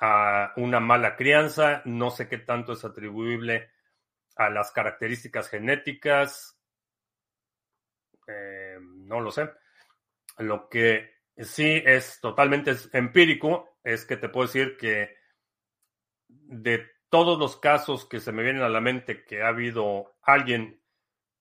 [0.00, 3.70] a una mala crianza, no sé qué tanto es atribuible
[4.36, 6.58] a las características genéticas,
[8.26, 9.50] eh, no lo sé.
[10.38, 15.16] Lo que sí es totalmente empírico, es que te puedo decir que
[16.28, 20.81] de todos los casos que se me vienen a la mente que ha habido alguien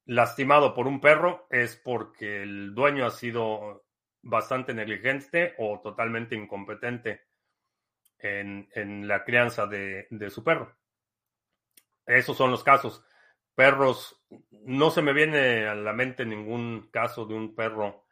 [0.05, 3.85] lastimado por un perro, es porque el dueño ha sido
[4.21, 7.21] bastante negligente o totalmente incompetente
[8.19, 10.75] en, la crianza de, de su perro.
[12.05, 13.03] Esos son los casos.
[13.55, 18.05] Perros, no se me viene a la mente ningún caso de un perro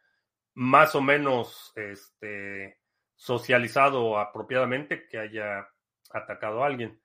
[0.56, 2.80] más o menos este,
[3.16, 5.68] socializado apropiadamente que haya
[6.12, 7.02] atacado a alguien.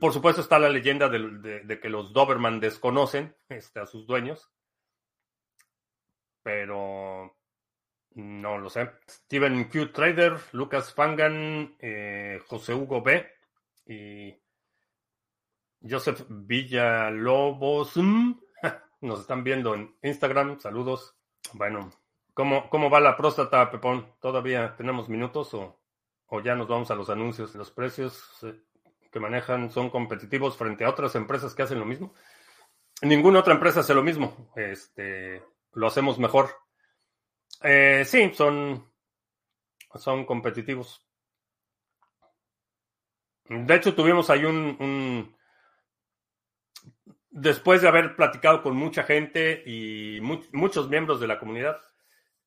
[0.00, 4.50] Por supuesto está la leyenda de, que los Doberman desconocen este, a sus dueños,
[6.42, 7.36] pero
[8.14, 8.90] no lo sé.
[9.08, 9.92] Steven Q.
[9.92, 13.26] Trader, Lucas Fangan, eh, José Hugo B.
[13.86, 14.34] y
[15.86, 17.96] Joseph Villalobos.
[19.00, 20.60] Nos están viendo en Instagram.
[20.60, 21.14] Saludos.
[21.52, 21.90] Bueno,
[22.32, 24.14] ¿cómo, cómo va la próstata, Pepón?
[24.20, 25.78] ¿Todavía tenemos minutos o,
[26.26, 27.54] o ya nos vamos a los anuncios?
[27.54, 28.44] ¿Los precios
[29.12, 32.14] que manejan son competitivos frente a otras empresas que hacen lo mismo?
[33.02, 34.50] Ninguna otra empresa hace lo mismo.
[34.56, 36.50] Este, lo hacemos mejor.
[37.62, 38.90] Eh, sí, son,
[39.94, 41.06] son competitivos.
[43.48, 45.36] De hecho, tuvimos ahí un
[47.32, 50.20] después de haber platicado con mucha gente y
[50.52, 51.80] muchos miembros de la comunidad,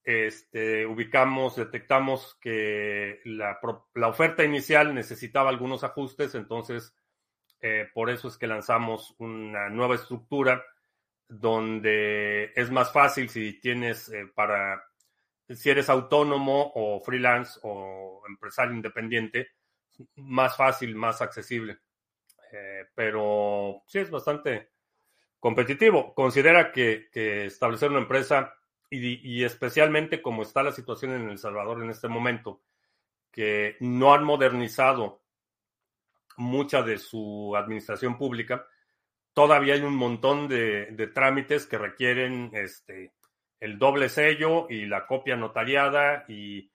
[0.06, 3.60] este, ubicamos, detectamos que la,
[4.08, 6.96] oferta inicial necesitaba algunos ajustes, entonces
[7.60, 10.64] eh, por eso es que lanzamos una nueva estructura
[11.28, 14.84] donde es más fácil si tienes eh, para,
[15.50, 19.54] si eres autónomo o freelance o empresario independiente,
[20.18, 21.80] más fácil, más accesible.
[22.52, 24.70] Eh, pero sí es bastante,
[25.46, 26.16] competitivo.
[26.16, 27.10] Considera que,
[27.46, 28.55] establecer una empresa
[28.90, 32.62] y, especialmente como está la situación en El Salvador en este momento,
[33.32, 35.22] que no han modernizado
[36.38, 38.68] mucha de su administración pública,
[39.34, 43.14] todavía hay un montón de, trámites que requieren este,
[43.60, 46.72] el doble sello y la copia notariada y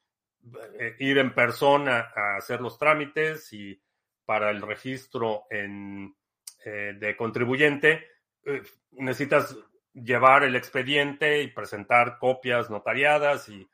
[0.79, 3.81] eh, ir en persona a hacer los trámites y
[4.25, 6.15] para el registro en,
[6.65, 8.07] eh, de contribuyente
[8.45, 9.57] eh, necesitas
[10.03, 13.69] llevar el expediente y presentar copias notariadas y,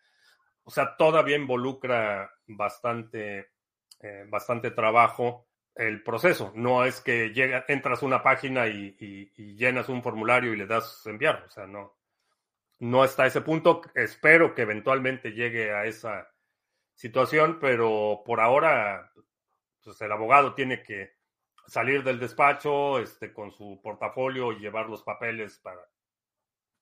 [0.64, 3.50] o sea, todavía involucra bastante,
[4.00, 5.46] eh, bastante trabajo
[5.76, 6.52] el proceso.
[6.54, 8.96] No es que llega, entras a una página y,
[9.36, 11.44] llenas un formulario y le das enviar.
[11.46, 11.96] O sea, no,
[12.78, 13.82] no está a ese punto.
[13.94, 16.28] Espero que eventualmente llegue a esa
[16.94, 19.12] situación, pero por ahora,
[19.84, 21.16] pues el abogado tiene que
[21.66, 25.80] salir del despacho este, con su portafolio y llevar los papeles para...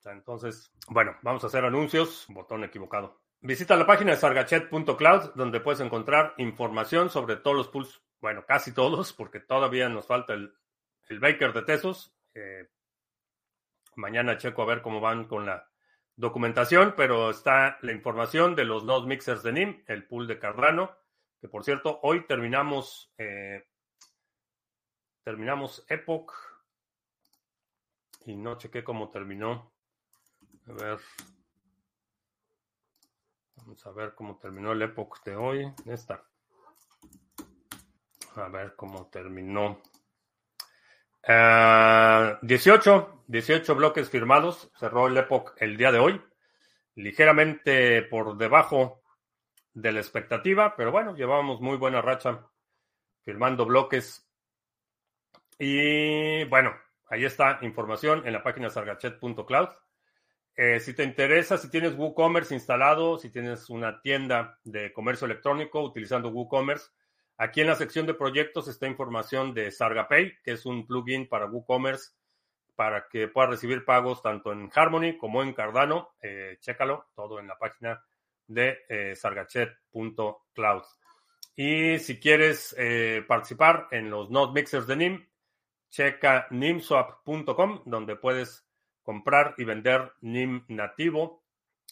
[0.04, 2.26] entonces, bueno, vamos a hacer anuncios.
[2.28, 3.20] Botón equivocado.
[3.40, 8.72] Visita la página de sargachet.cloud donde puedes encontrar información sobre todos los pools, bueno, casi
[8.72, 10.54] todos, porque todavía nos falta el,
[11.08, 12.16] el Baker de Tesos.
[12.34, 12.68] Eh,
[13.96, 15.68] mañana checo a ver cómo van con la
[16.16, 20.96] documentación, pero está la información de los dos mixers de NIM, el pool de Cardano,
[21.40, 23.66] que por cierto, hoy terminamos eh,
[25.24, 26.32] terminamos Epoch.
[28.26, 29.73] Y no chequé cómo terminó.
[30.66, 30.98] A ver.
[33.56, 35.72] Vamos a ver cómo terminó el Epoch de hoy.
[35.86, 36.24] Esta.
[38.36, 39.80] A ver cómo terminó.
[41.26, 44.70] 18, 18 bloques firmados.
[44.78, 46.22] Cerró el Epoch el día de hoy.
[46.94, 49.02] Ligeramente por debajo
[49.74, 52.46] de la expectativa, pero bueno, llevábamos muy buena racha
[53.22, 54.26] firmando bloques.
[55.58, 56.74] Y bueno,
[57.08, 59.68] ahí está información en la página sargachet.cloud.
[60.56, 65.82] Eh, si te interesa, si tienes WooCommerce instalado, si tienes una tienda de comercio electrónico
[65.82, 66.90] utilizando WooCommerce,
[67.36, 71.46] aquí en la sección de proyectos está información de SargaPay, que es un plugin para
[71.46, 72.12] WooCommerce
[72.76, 76.14] para que puedas recibir pagos tanto en Harmony como en Cardano.
[76.20, 78.04] Eh, chécalo, todo en la página
[78.46, 80.82] de eh, sargachet.cloud.
[81.56, 85.28] Y si quieres eh, participar en los node mixers de NIM,
[85.88, 88.63] checa nimswap.com, donde puedes
[89.04, 91.44] comprar y vender NIM nativo.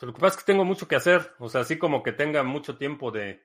[0.00, 1.32] lo que pasa es que tengo mucho que hacer.
[1.38, 3.42] O sea, así como que tenga mucho tiempo de.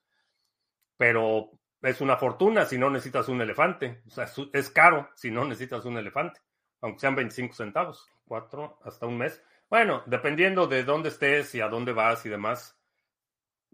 [0.97, 1.51] pero
[1.81, 4.01] es una fortuna si no necesitas un elefante.
[4.07, 6.41] O sea, es caro si no necesitas un elefante,
[6.81, 9.41] aunque sean 25 centavos, cuatro hasta un mes.
[9.69, 12.77] Bueno, dependiendo de dónde estés y a dónde vas y demás,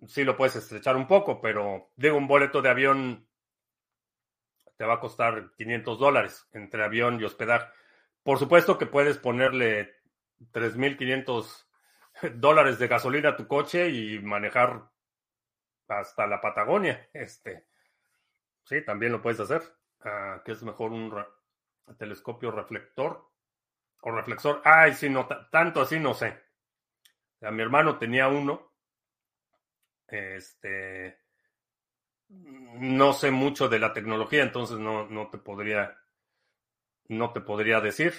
[0.05, 3.28] sí lo puedes estrechar un poco, pero digo, un boleto de avión
[4.78, 7.74] te va a costar 500 dólares entre avión y hospedar.
[8.22, 9.95] Por supuesto que puedes ponerle
[10.51, 11.67] 3.500
[12.35, 14.89] dólares de gasolina a tu coche y manejar
[15.88, 17.09] hasta la Patagonia.
[17.13, 17.67] Este,
[18.63, 19.61] sí, también lo puedes hacer.
[20.01, 21.13] Ah, ¿Qué es mejor un
[21.97, 23.29] telescopio reflector
[24.01, 24.61] o reflexor?
[24.63, 26.38] Ay, sí, no, tanto así no sé.
[27.41, 28.73] A mi hermano tenía uno.
[30.07, 31.19] Este,
[32.29, 35.97] no sé mucho de la tecnología, entonces no, no te podría,
[37.09, 38.13] no te podría decir.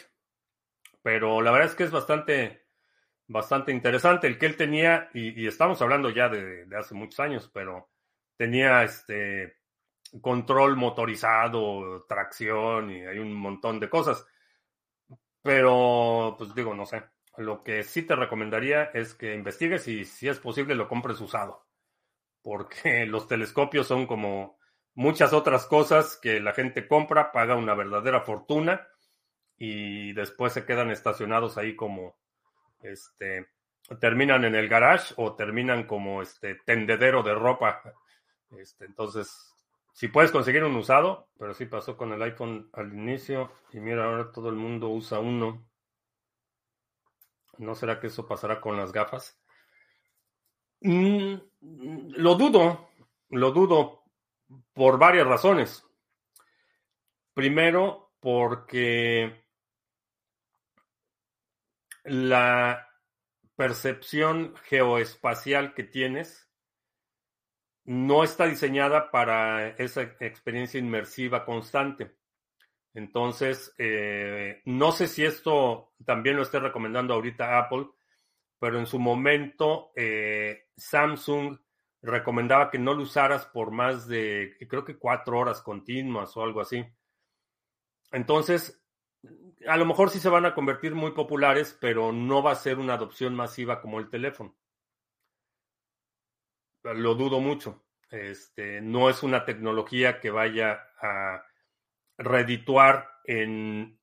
[1.02, 2.66] Pero la verdad es que es bastante,
[3.26, 7.90] bastante interesante el que él tenía, y, estamos hablando ya de, hace muchos años, pero
[8.36, 9.58] tenía este
[10.20, 14.26] control motorizado, tracción y hay un montón de cosas.
[15.42, 17.04] Pero, pues digo, no sé.
[17.36, 21.66] Lo que sí te recomendaría es que investigues y si es posible lo compres usado.
[22.42, 24.58] Porque los telescopios son como
[24.94, 28.88] muchas otras cosas que la gente compra, paga una verdadera fortuna
[29.58, 32.16] y después se quedan estacionados ahí como
[32.80, 33.48] este,
[34.00, 37.82] terminan en el garage o terminan como este tendedero de ropa.
[38.50, 39.54] Este, entonces,
[39.92, 44.04] si puedes conseguir un usado, pero sí pasó con el iPhone al inicio y mira,
[44.04, 45.66] ahora todo el mundo usa uno.
[47.58, 49.40] ¿No será que eso pasará con las gafas?
[50.80, 52.90] Mm, lo dudo,
[53.30, 54.04] lo dudo
[54.72, 55.84] por varias razones.
[57.34, 59.47] Primero, porque
[62.08, 62.88] la
[63.56, 66.48] percepción geoespacial que tienes
[67.84, 72.16] no está diseñada para esa experiencia inmersiva constante.
[72.94, 77.86] Entonces, eh, no sé si esto también lo esté recomendando ahorita Apple,
[78.58, 81.58] pero en su momento eh, Samsung
[82.02, 86.60] recomendaba que no lo usaras por más de, creo que cuatro horas continuas o algo
[86.60, 86.84] así.
[88.12, 88.80] Entonces,
[89.66, 92.78] a lo mejor sí se van a convertir muy populares, pero no va a ser
[92.78, 94.56] una adopción masiva como el teléfono.
[96.82, 97.84] Lo dudo mucho.
[98.10, 101.44] Este, no es una tecnología que vaya a
[102.16, 104.00] redituar en,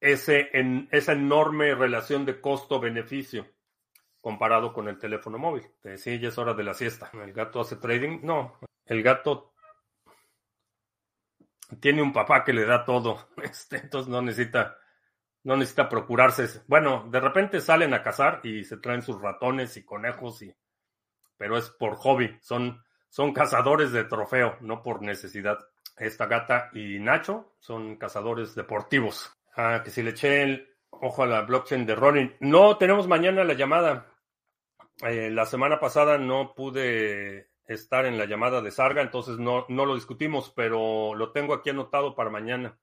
[0.00, 3.46] ese, en esa enorme relación de costo-beneficio
[4.20, 5.66] comparado con el teléfono móvil.
[5.96, 7.10] Sí, ya es hora de la siesta.
[7.12, 8.20] ¿El gato hace trading?
[8.22, 9.54] No, el gato
[11.78, 14.76] tiene un papá que le da todo, este, entonces no necesita,
[15.44, 16.62] no necesita procurarse.
[16.66, 20.54] Bueno, de repente salen a cazar y se traen sus ratones y conejos, y,
[21.36, 25.58] pero es por hobby, son, son cazadores de trofeo, no por necesidad.
[25.96, 29.36] Esta gata y Nacho son cazadores deportivos.
[29.54, 32.36] Ah, que si le eché el ojo a la blockchain de Ronin.
[32.40, 34.06] No, tenemos mañana la llamada.
[35.02, 39.86] Eh, la semana pasada no pude estar en la llamada de Sarga, entonces no, no
[39.86, 42.78] lo discutimos, pero lo tengo aquí anotado para mañana.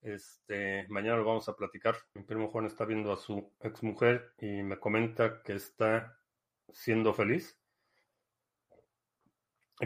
[0.00, 1.96] Este, mañana lo vamos a platicar.
[2.14, 6.16] Mi primo Juan está viendo a su exmujer y me comenta que está
[6.72, 7.58] siendo feliz.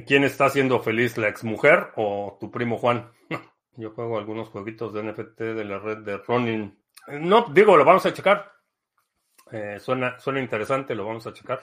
[0.07, 3.11] ¿Quién está siendo feliz, la exmujer o tu primo Juan?
[3.77, 6.79] Yo juego algunos jueguitos de NFT de la red de Ronin.
[7.09, 8.53] No, digo, lo vamos a checar.
[9.53, 11.63] Eh, suena, suena interesante, lo vamos a checar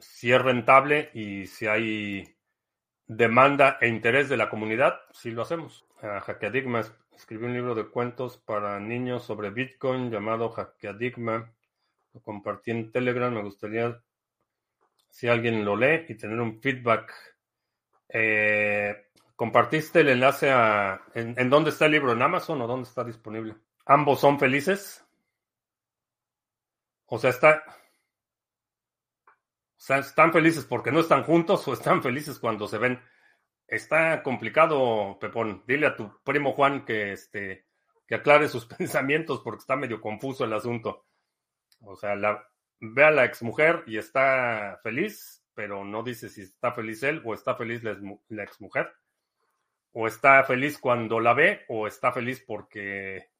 [0.00, 2.36] si es rentable y si hay
[3.06, 5.86] demanda e interés de la comunidad, sí lo hacemos.
[6.00, 6.82] Hackeadigma
[7.14, 11.52] escribió un libro de cuentos para niños sobre Bitcoin llamado Hackeadigma.
[12.14, 13.32] Lo compartí en Telegram.
[13.32, 14.00] Me gustaría
[15.10, 17.12] si alguien lo lee y tener un feedback.
[18.08, 21.02] Eh, ¿Compartiste el enlace a...
[21.14, 22.12] En, dónde está el libro?
[22.12, 23.56] ¿En Amazon o dónde está disponible?
[23.86, 25.04] ¿Ambos son felices?
[27.06, 27.64] O sea, está...
[29.88, 33.00] ¿Están felices porque no están juntos o están felices cuando se ven?
[33.66, 35.64] Está complicado, Pepón.
[35.66, 37.66] Dile a tu primo Juan que, este,
[38.06, 41.06] que aclare sus pensamientos porque está medio confuso el asunto.
[41.80, 42.46] O sea, la,
[42.78, 47.32] ve a la exmujer y está feliz, pero no dice si está feliz él o
[47.32, 48.92] está feliz la, la exmujer.
[49.92, 53.30] O está feliz cuando la ve o está feliz porque,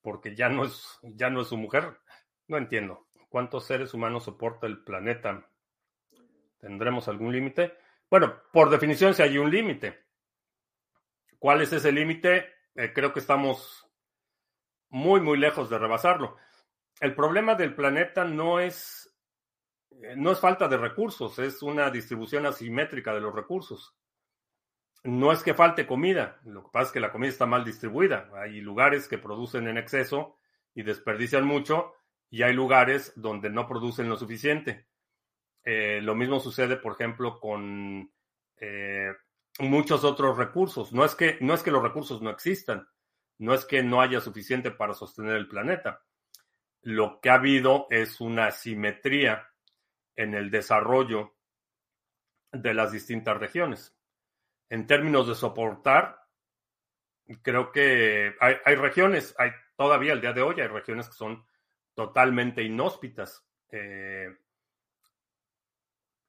[0.00, 1.98] porque ya, no es, ya no es su mujer.
[2.48, 3.06] No entiendo.
[3.32, 5.48] ¿Cuántos seres humanos soporta el planeta?
[6.60, 7.78] ¿Tendremos algún límite?
[8.10, 10.04] Bueno, por definición, si hay un límite.
[11.38, 12.52] ¿Cuál es ese límite?
[12.74, 13.90] Eh, creo que estamos
[14.90, 16.36] muy, muy lejos de rebasarlo.
[17.00, 19.10] El problema del planeta no es,
[20.02, 23.96] eh, no es falta de recursos, es una distribución asimétrica de los recursos.
[25.04, 28.28] No es que falte comida, lo que pasa es que la comida está mal distribuida.
[28.34, 30.36] Hay lugares que producen en exceso
[30.74, 31.94] y desperdician mucho,
[32.32, 34.86] y hay lugares donde no producen lo suficiente.
[35.62, 38.10] Eh, lo mismo sucede, por ejemplo, con
[38.56, 39.12] eh,
[39.58, 40.94] muchos otros recursos.
[40.94, 42.88] No es, que, no es que los recursos no existan,
[43.36, 46.00] No es que no haya suficiente para sostener el planeta.
[46.80, 49.50] Lo que ha habido es una asimetría
[50.16, 51.34] en el desarrollo
[52.50, 53.94] de las distintas regiones.
[54.70, 56.18] En términos de soportar,
[57.42, 61.44] creo que hay, regiones, hay todavía el día de hoy, hay regiones que son
[61.94, 63.46] totalmente inhóspitas.
[63.70, 64.28] Eh,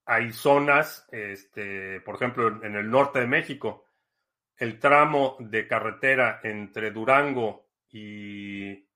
[0.05, 3.85] hay zonas, este, por ejemplo, en el norte de México,
[4.57, 8.87] el tramo de carretera entre Durango y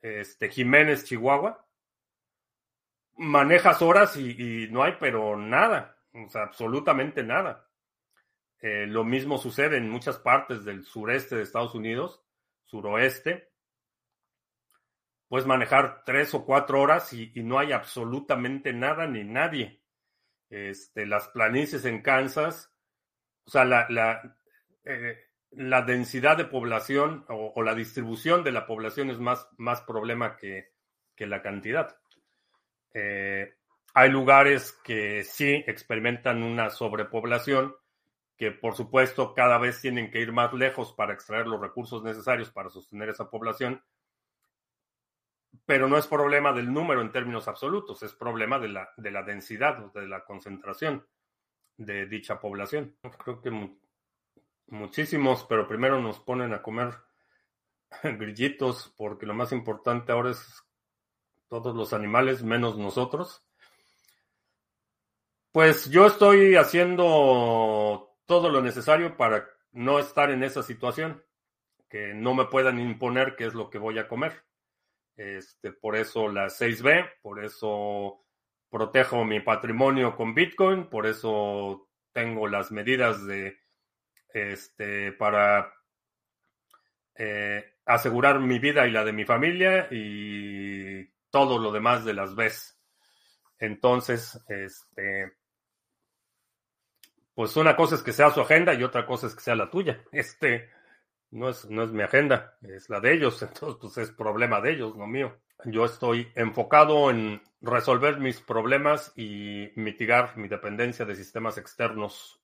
[0.00, 1.66] este, Jiménez, Chihuahua,
[3.16, 7.68] manejas horas y, no hay, pero nada, o sea, absolutamente nada.
[8.60, 12.22] Eh, lo mismo sucede en muchas partes del sureste de Estados Unidos,
[12.64, 13.52] suroeste.
[15.28, 19.82] Puedes manejar tres o cuatro horas y, no hay absolutamente nada ni nadie.
[20.50, 22.72] Este, las planicies en Kansas,
[23.46, 24.36] o sea, la, la,
[24.84, 25.18] eh,
[25.50, 30.72] la densidad de población o, la distribución de la población es más, más problema que,
[31.14, 31.96] que la cantidad.
[32.92, 33.54] Eh,
[33.94, 37.74] hay lugares que sí experimentan una sobrepoblación,
[38.36, 42.50] que por supuesto cada vez tienen que ir más lejos para extraer los recursos necesarios
[42.50, 43.82] para sostener esa población,
[45.66, 49.22] pero no es problema del número en términos absolutos, es problema de la, de la
[49.22, 51.06] densidad, de la concentración
[51.76, 52.96] de dicha población.
[53.24, 53.76] Creo que
[54.66, 56.94] muchísimos, pero primero nos ponen a comer
[58.02, 60.64] grillitos porque lo más importante ahora es
[61.48, 63.44] todos los animales menos nosotros.
[65.52, 71.22] Pues yo estoy haciendo todo lo necesario para no estar en esa situación,
[71.88, 74.42] que no me puedan imponer qué es lo que voy a comer.
[75.16, 78.24] Este, por eso la 6B, por eso
[78.68, 83.58] protejo mi patrimonio con Bitcoin, por eso tengo las medidas de
[84.32, 85.72] este para
[87.14, 92.34] eh, asegurar mi vida y la de mi familia y todo lo demás de las
[92.34, 92.76] Bs.
[93.58, 95.36] Entonces, este
[97.34, 99.70] pues una cosa es que sea su agenda y otra cosa es que sea la
[99.70, 100.02] tuya.
[100.12, 100.70] Este
[101.34, 104.72] no es, no es mi agenda, es la de ellos, entonces pues es problema de
[104.72, 105.36] ellos, no mío.
[105.64, 112.40] Yo estoy enfocado en resolver mis problemas y mitigar mi dependencia de sistemas externos.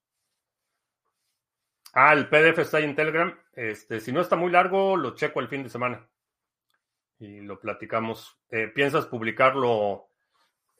[1.92, 3.36] Ah, el PDF está ahí en Telegram.
[3.52, 6.08] Este, si no está muy largo, lo checo el fin de semana
[7.18, 8.38] y lo platicamos.
[8.48, 10.09] Eh, ¿Piensas publicarlo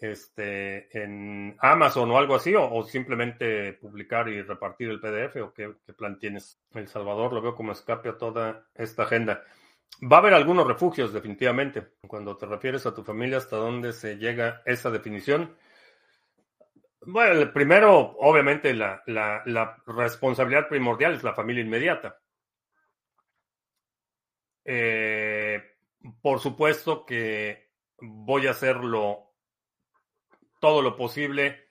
[0.01, 5.75] este, en Amazon o algo así, o, simplemente publicar y repartir el PDF, o qué,
[5.97, 6.59] plan tienes?
[6.73, 9.45] El Salvador lo veo como escape a toda esta agenda.
[10.03, 11.95] Va a haber algunos refugios, definitivamente.
[12.07, 15.55] Cuando te refieres a tu familia, ¿hasta dónde se llega esa definición?
[17.03, 19.03] Bueno, primero, obviamente, la,
[19.87, 22.19] responsabilidad primordial es la familia inmediata.
[24.65, 25.63] Eh,
[26.23, 27.71] por supuesto que
[28.01, 29.30] voy a hacerlo
[30.61, 31.71] todo lo posible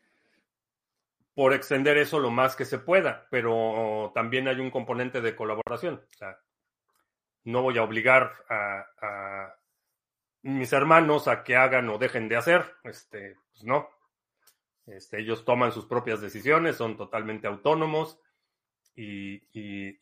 [1.39, 6.05] por extender eso lo más que se pueda, pero también hay un componente de colaboración.
[6.13, 6.37] O sea,
[7.45, 9.55] no voy a obligar a,
[10.41, 12.75] mis hermanos a que hagan o dejen de hacer.
[12.83, 13.89] Este, pues no.
[14.85, 18.19] Este, ellos toman sus propias decisiones, son totalmente autónomos.
[18.93, 19.39] Y,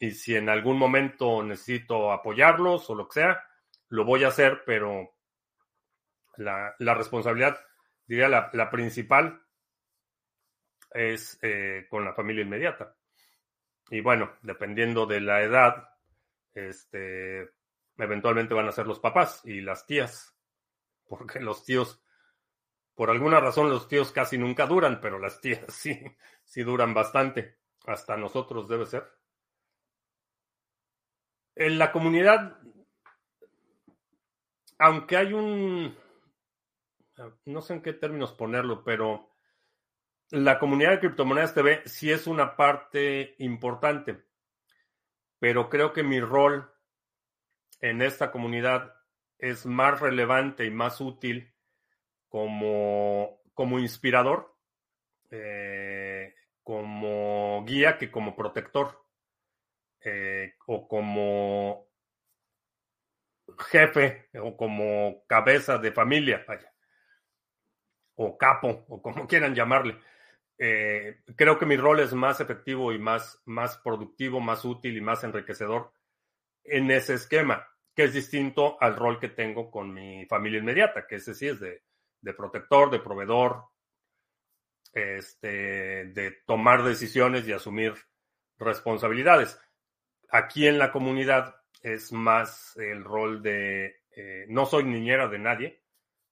[0.10, 3.44] si en algún momento necesito apoyarlos o lo que sea,
[3.90, 5.14] lo voy a hacer, pero
[6.38, 7.60] la responsabilidad
[8.08, 9.42] diría la, principal
[10.92, 12.96] es eh, con la familia inmediata.
[13.90, 15.90] Y bueno, dependiendo de la edad,
[16.54, 17.50] este,
[17.98, 20.36] eventualmente van a ser los papás y las tías,
[21.08, 22.02] porque los tíos,
[22.96, 26.02] por alguna razón los tíos casi nunca duran, pero las tías sí,
[26.44, 27.58] sí duran bastante.
[27.86, 29.08] Hasta nosotros debe ser.
[31.56, 32.60] En la comunidad,
[34.78, 35.96] aunque hay un,
[37.46, 39.30] no sé en qué términos ponerlo, pero
[40.30, 44.24] la comunidad de criptomonedas TV sí es una parte importante,
[45.40, 46.72] pero creo que mi rol
[47.82, 48.94] en esta comunidad
[49.38, 51.54] es más relevante y más útil
[52.28, 54.56] como, como inspirador,
[55.30, 59.06] eh, como guía que como protector
[60.02, 61.88] eh, o como
[63.70, 66.44] jefe o como cabeza de familia.
[66.48, 66.74] Vaya
[68.18, 69.98] o capo, o como quieran llamarle.
[70.60, 75.02] Eh, creo que mi rol es más efectivo y más, más productivo, más útil y
[75.02, 75.92] más enriquecedor
[76.64, 81.16] en ese esquema, que es distinto al rol que tengo con mi familia inmediata, que
[81.16, 81.84] ese sí es de,
[82.22, 83.66] de protector, de proveedor,
[84.94, 87.94] este, de tomar decisiones y asumir
[88.58, 89.60] responsabilidades.
[90.30, 95.84] Aquí en la comunidad es más el rol de eh, no soy niñera de nadie.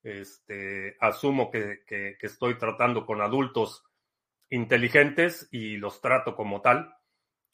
[0.05, 1.79] Este, asumo que,
[2.21, 3.83] estoy tratando con adultos
[4.51, 6.95] inteligentes y los trato como tal.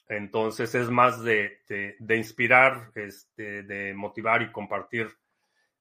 [0.10, 1.60] Entonces es más de,
[1.98, 5.10] de, inspirar, este, de motivar y compartir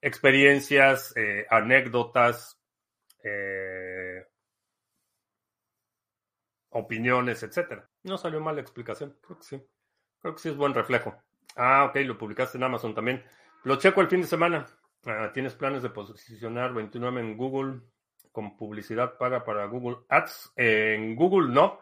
[0.00, 2.62] experiencias, eh, anécdotas,
[3.24, 4.24] eh,
[6.68, 7.90] opiniones, etcétera.
[8.04, 9.62] No salió mal la explicación, creo que sí.
[10.20, 11.20] Creo que sí es buen reflejo.
[11.56, 13.24] Ah, ok, lo publicaste en Amazon también.
[13.64, 14.68] Lo checo el fin de semana.
[15.32, 17.80] ¿Tienes planes de posicionar 29 en Google
[18.32, 20.52] con publicidad paga para Google Ads?
[20.56, 21.80] en Google no.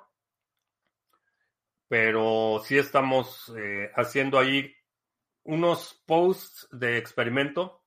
[1.88, 4.72] Pero sí estamos eh, haciendo ahí
[5.42, 7.82] unos posts de experimento.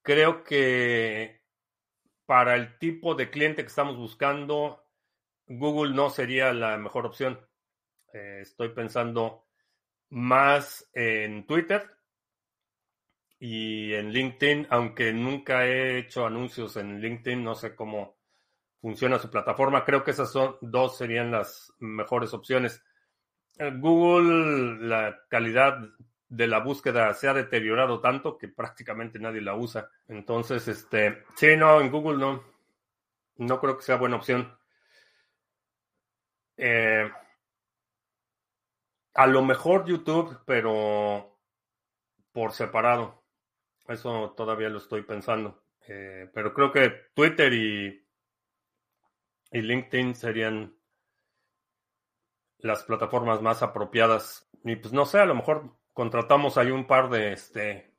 [0.00, 1.42] Creo que
[2.24, 4.86] para el tipo de cliente que estamos buscando,
[5.46, 7.38] Google no sería la mejor opción.
[8.14, 9.46] Eh, estoy pensando
[10.08, 11.99] más en Twitter
[13.40, 18.18] y en LinkedIn, aunque nunca he hecho anuncios en LinkedIn, no sé cómo
[18.80, 19.84] funciona su plataforma.
[19.84, 22.84] Creo que esas son dos serían las mejores opciones.
[23.58, 25.78] Eh, Google, la calidad
[26.28, 29.90] de la búsqueda se ha deteriorado tanto que prácticamente nadie la usa.
[30.06, 32.44] Entonces, este, sí, no, en Google no.
[33.38, 34.54] No creo que sea buena opción.
[36.58, 37.10] Eh,
[39.14, 41.38] a lo mejor YouTube, pero
[42.32, 43.19] por separado.
[43.90, 45.64] Eso todavía lo estoy pensando.
[45.88, 48.06] Eh, pero creo que Twitter y,
[49.50, 50.76] y LinkedIn serían
[52.58, 54.48] las plataformas más apropiadas.
[54.64, 57.92] Y pues no sé, a lo mejor contratamos ahí un par de, este,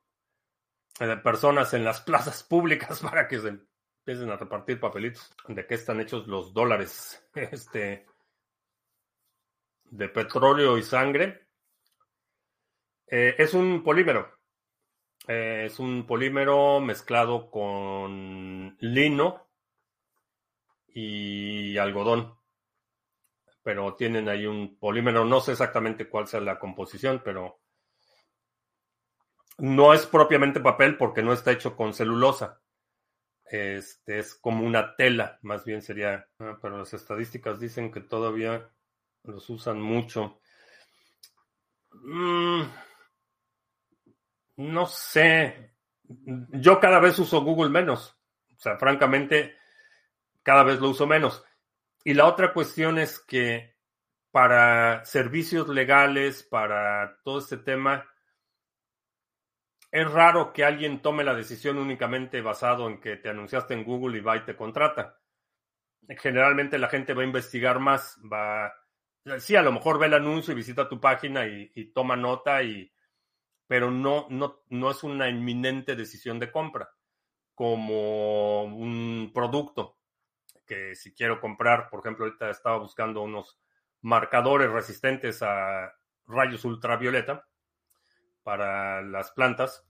[1.24, 5.34] personas en las plazas públicas para que se empiecen a repartir papelitos.
[5.48, 7.18] ¿De qué están hechos los dólares?
[7.36, 8.06] Este,
[9.86, 11.48] de petróleo y sangre.
[13.08, 14.41] Eh, es un polímero.
[15.28, 19.48] Eh, es un polímero mezclado con lino
[20.88, 22.36] y algodón.
[23.64, 25.26] Pero tienen ahí un polímero.
[25.26, 27.60] No sé exactamente cuál sea la composición, pero
[29.60, 32.62] no es propiamente papel porque no está hecho con celulosa.
[33.46, 36.28] Este es como una tela, más bien sería.
[36.38, 38.70] Pero las estadísticas dicen que todavía
[39.24, 40.40] los usan mucho.
[41.92, 42.64] Mm,
[44.62, 45.74] no sé.
[46.04, 48.18] Yo cada vez uso Google menos.
[48.56, 49.56] O sea, francamente,
[50.44, 51.44] cada vez lo uso menos.
[52.04, 53.76] Y la otra cuestión es que
[54.32, 58.08] para servicios legales, para todo este tema,
[59.92, 64.18] es raro que alguien tome la decisión únicamente basado en que te anunciaste en Google
[64.18, 65.20] y va y te contrata.
[66.08, 68.74] Generalmente la gente va a investigar más, va
[69.40, 72.92] sí, a lo mejor ve el anuncio y visita tu página y, toma nota, y,
[73.72, 76.90] pero no, no, no es una inminente decisión de compra,
[77.56, 79.98] como un producto
[80.68, 83.62] que si quiero comprar, por ejemplo, ahorita estaba buscando unos
[84.02, 85.94] marcadores resistentes a
[86.28, 87.48] rayos ultravioleta
[88.44, 89.88] para las plantas,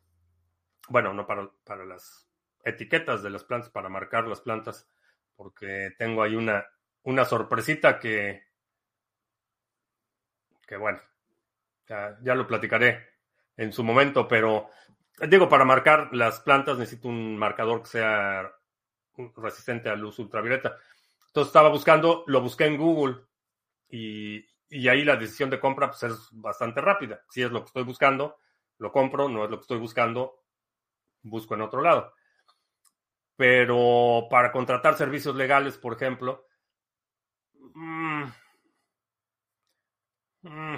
[0.87, 2.29] bueno, no para, para las
[2.63, 4.87] etiquetas de las plantas, para marcar las plantas,
[5.35, 6.67] porque tengo ahí una,
[7.01, 8.43] una sorpresita que
[10.67, 11.01] que bueno,
[11.87, 13.10] ya, lo platicaré
[13.57, 14.69] en su momento, pero
[15.27, 18.51] digo, para marcar las plantas necesito un marcador que sea
[19.35, 20.77] resistente a luz ultravioleta.
[21.27, 23.17] Entonces estaba buscando, lo busqué en Google
[23.89, 24.45] y,
[24.87, 27.21] ahí la decisión de compra pues, es bastante rápida.
[27.29, 28.37] Si es lo que estoy buscando,
[28.77, 30.43] lo compro, no es lo que estoy buscando,
[31.21, 32.13] busco en otro lado.
[33.35, 36.45] Pero para contratar servicios legales, por ejemplo,
[37.73, 38.25] mmm,
[40.43, 40.77] Mm,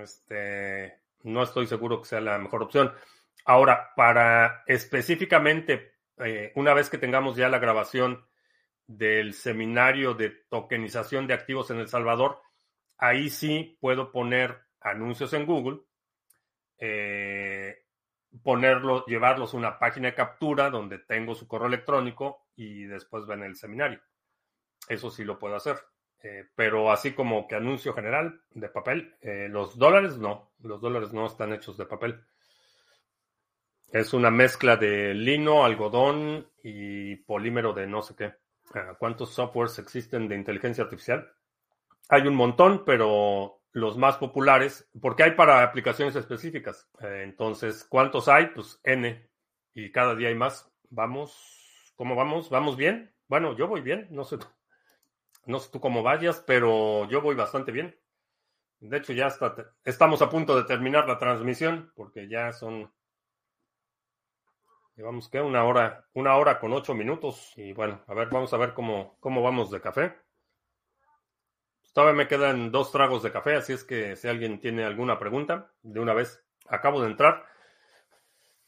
[0.00, 2.92] este, no estoy seguro que sea la mejor opción.
[3.44, 8.26] Ahora, para específicamente, eh, una vez que tengamos ya la grabación
[8.86, 12.40] del seminario de tokenización de activos en El Salvador,
[12.96, 15.80] ahí sí puedo poner anuncios en Google,
[16.78, 17.84] eh,
[19.06, 23.56] llevarlos a una página de captura donde tengo su correo electrónico y después ven el
[23.56, 24.00] seminario.
[24.88, 25.78] Eso sí lo puedo hacer.
[26.22, 31.12] Eh, pero así como que anuncio general de papel, eh, los dólares no, los dólares
[31.12, 32.20] no están hechos de papel.
[33.92, 38.34] Es una mezcla de lino, algodón y polímero de no sé qué.
[38.74, 41.32] Ah, ¿Cuántos softwares existen de inteligencia artificial?
[42.10, 46.90] Hay un montón, pero los más populares, porque hay para aplicaciones específicas.
[47.00, 48.48] Eh, entonces, ¿cuántos hay?
[48.48, 49.30] Pues N.
[49.72, 50.70] Y cada día hay más.
[50.90, 52.50] Vamos, ¿cómo vamos?
[52.50, 53.14] ¿Vamos bien?
[53.28, 54.46] Bueno, yo voy bien, no sé tú.
[55.48, 57.98] No sé tú cómo vayas, pero yo voy bastante bien.
[58.80, 62.92] De hecho, ya está, estamos a punto de terminar la transmisión porque ya son,
[64.94, 67.54] llevamos que una hora, una hora con ocho minutos.
[67.56, 70.18] Y bueno, a ver, vamos a ver cómo, cómo vamos de café.
[71.94, 75.72] Todavía me quedan dos tragos de café, así es que si alguien tiene alguna pregunta,
[75.80, 77.46] de una vez acabo de entrar.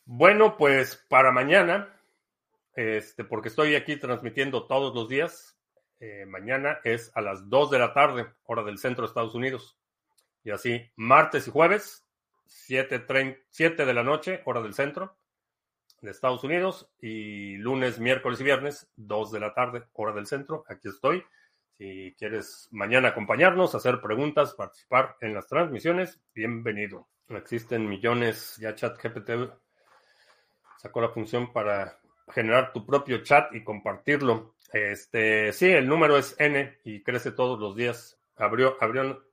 [0.06, 1.94] Bueno, pues para mañana,
[2.72, 5.59] este, porque estoy aquí transmitiendo todos los días,
[6.00, 9.78] eh, mañana es a las 2 de la tarde, hora del centro de Estados Unidos.
[10.42, 12.06] Y así, martes y jueves,
[12.46, 13.04] 7,
[13.50, 15.16] 7 de la noche, hora del centro
[16.00, 16.90] de Estados Unidos.
[16.98, 20.64] Y lunes, miércoles y viernes, 2 de la tarde, hora del centro.
[20.68, 21.22] Aquí estoy.
[21.76, 27.08] Si quieres mañana acompañarnos, hacer preguntas, participar en las transmisiones, bienvenido.
[27.28, 29.30] Existen millones, ya ChatGPT
[30.80, 31.98] sacó la función para
[32.32, 34.54] generar tu propio chat y compartirlo.
[34.72, 38.18] Este, sí, el número es N y crece todos los días.
[38.36, 39.24] Abrió, abrió,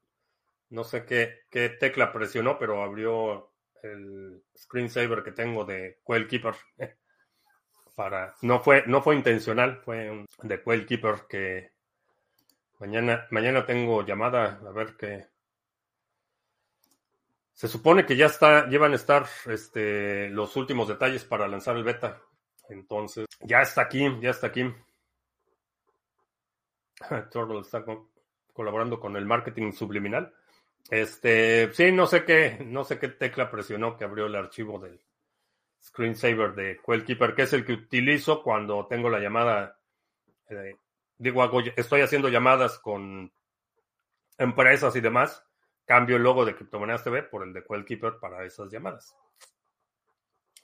[0.69, 3.51] no sé qué, qué tecla presionó, pero abrió
[3.83, 6.55] el screensaver que tengo de Quail Keeper.
[7.95, 11.71] Para, no fue, no fue intencional, fue de Quail Keeper que
[12.79, 15.25] Mañana, mañana tengo llamada a ver qué.
[17.53, 21.83] Se supone que ya está, llevan a estar este, los últimos detalles para lanzar el
[21.83, 22.21] beta.
[22.69, 24.71] Entonces, ya está aquí, ya está aquí.
[27.31, 27.83] Turtle está
[28.53, 30.33] colaborando con el marketing subliminal.
[30.89, 34.99] Este, sí, no sé qué, no sé qué tecla presionó que abrió el archivo del
[35.83, 39.77] screensaver de Quellkeeper, que es el que utilizo cuando tengo la llamada
[40.49, 40.75] eh,
[41.17, 41.43] digo,
[41.75, 43.31] estoy haciendo llamadas con
[44.37, 45.43] empresas y demás,
[45.85, 49.15] cambio el logo de Criptomonedas TV por el de Quellkeeper para esas llamadas.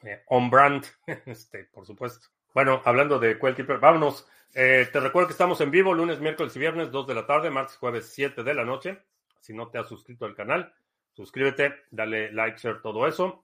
[0.04, 0.86] Eh, on brand,
[1.26, 2.28] este, por supuesto.
[2.54, 4.28] Bueno, hablando de Quellkeeper, vámonos.
[4.54, 7.49] Eh, te recuerdo que estamos en vivo lunes, miércoles y viernes, 2 de la tarde,
[7.49, 9.01] martes, jueves, 7 de la noche.
[9.39, 10.72] Si no te has suscrito al canal,
[11.14, 13.43] suscríbete, dale like, share, todo eso.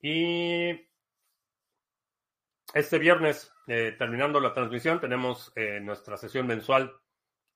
[0.00, 0.70] Y
[2.72, 6.90] este viernes, eh, terminando la transmisión, tenemos eh, nuestra sesión mensual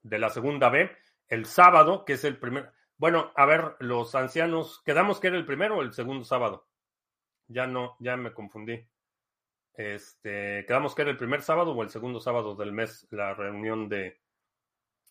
[0.03, 0.95] de la segunda B.
[1.29, 2.71] El sábado, que es el primer.
[2.99, 6.69] Bueno, a ver, los ancianos, ¿quedamos que era el primero o el segundo sábado?
[7.49, 8.87] Ya no, ya me confundí.
[9.77, 13.89] Este, ¿quedamos que era el primer sábado o el segundo sábado del mes la reunión
[13.89, 14.21] de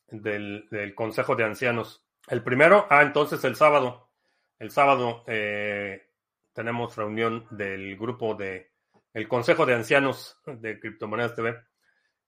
[0.07, 2.03] del, Consejo de Ancianos?
[2.27, 4.09] El primero, ah, entonces el sábado.
[4.57, 6.09] El sábado eh,
[6.53, 8.71] tenemos reunión del grupo de
[9.13, 11.63] el Consejo de Ancianos de Criptomonedas TV.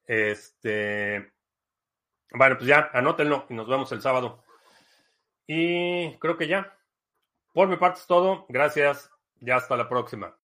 [0.05, 1.33] Este,
[2.31, 4.43] bueno, pues ya, anótenlo y nos vemos el sábado.
[5.47, 6.77] Y creo que ya.
[7.53, 8.45] Por mi parte es todo.
[8.49, 9.09] Gracias.
[9.39, 10.37] Ya hasta la próxima.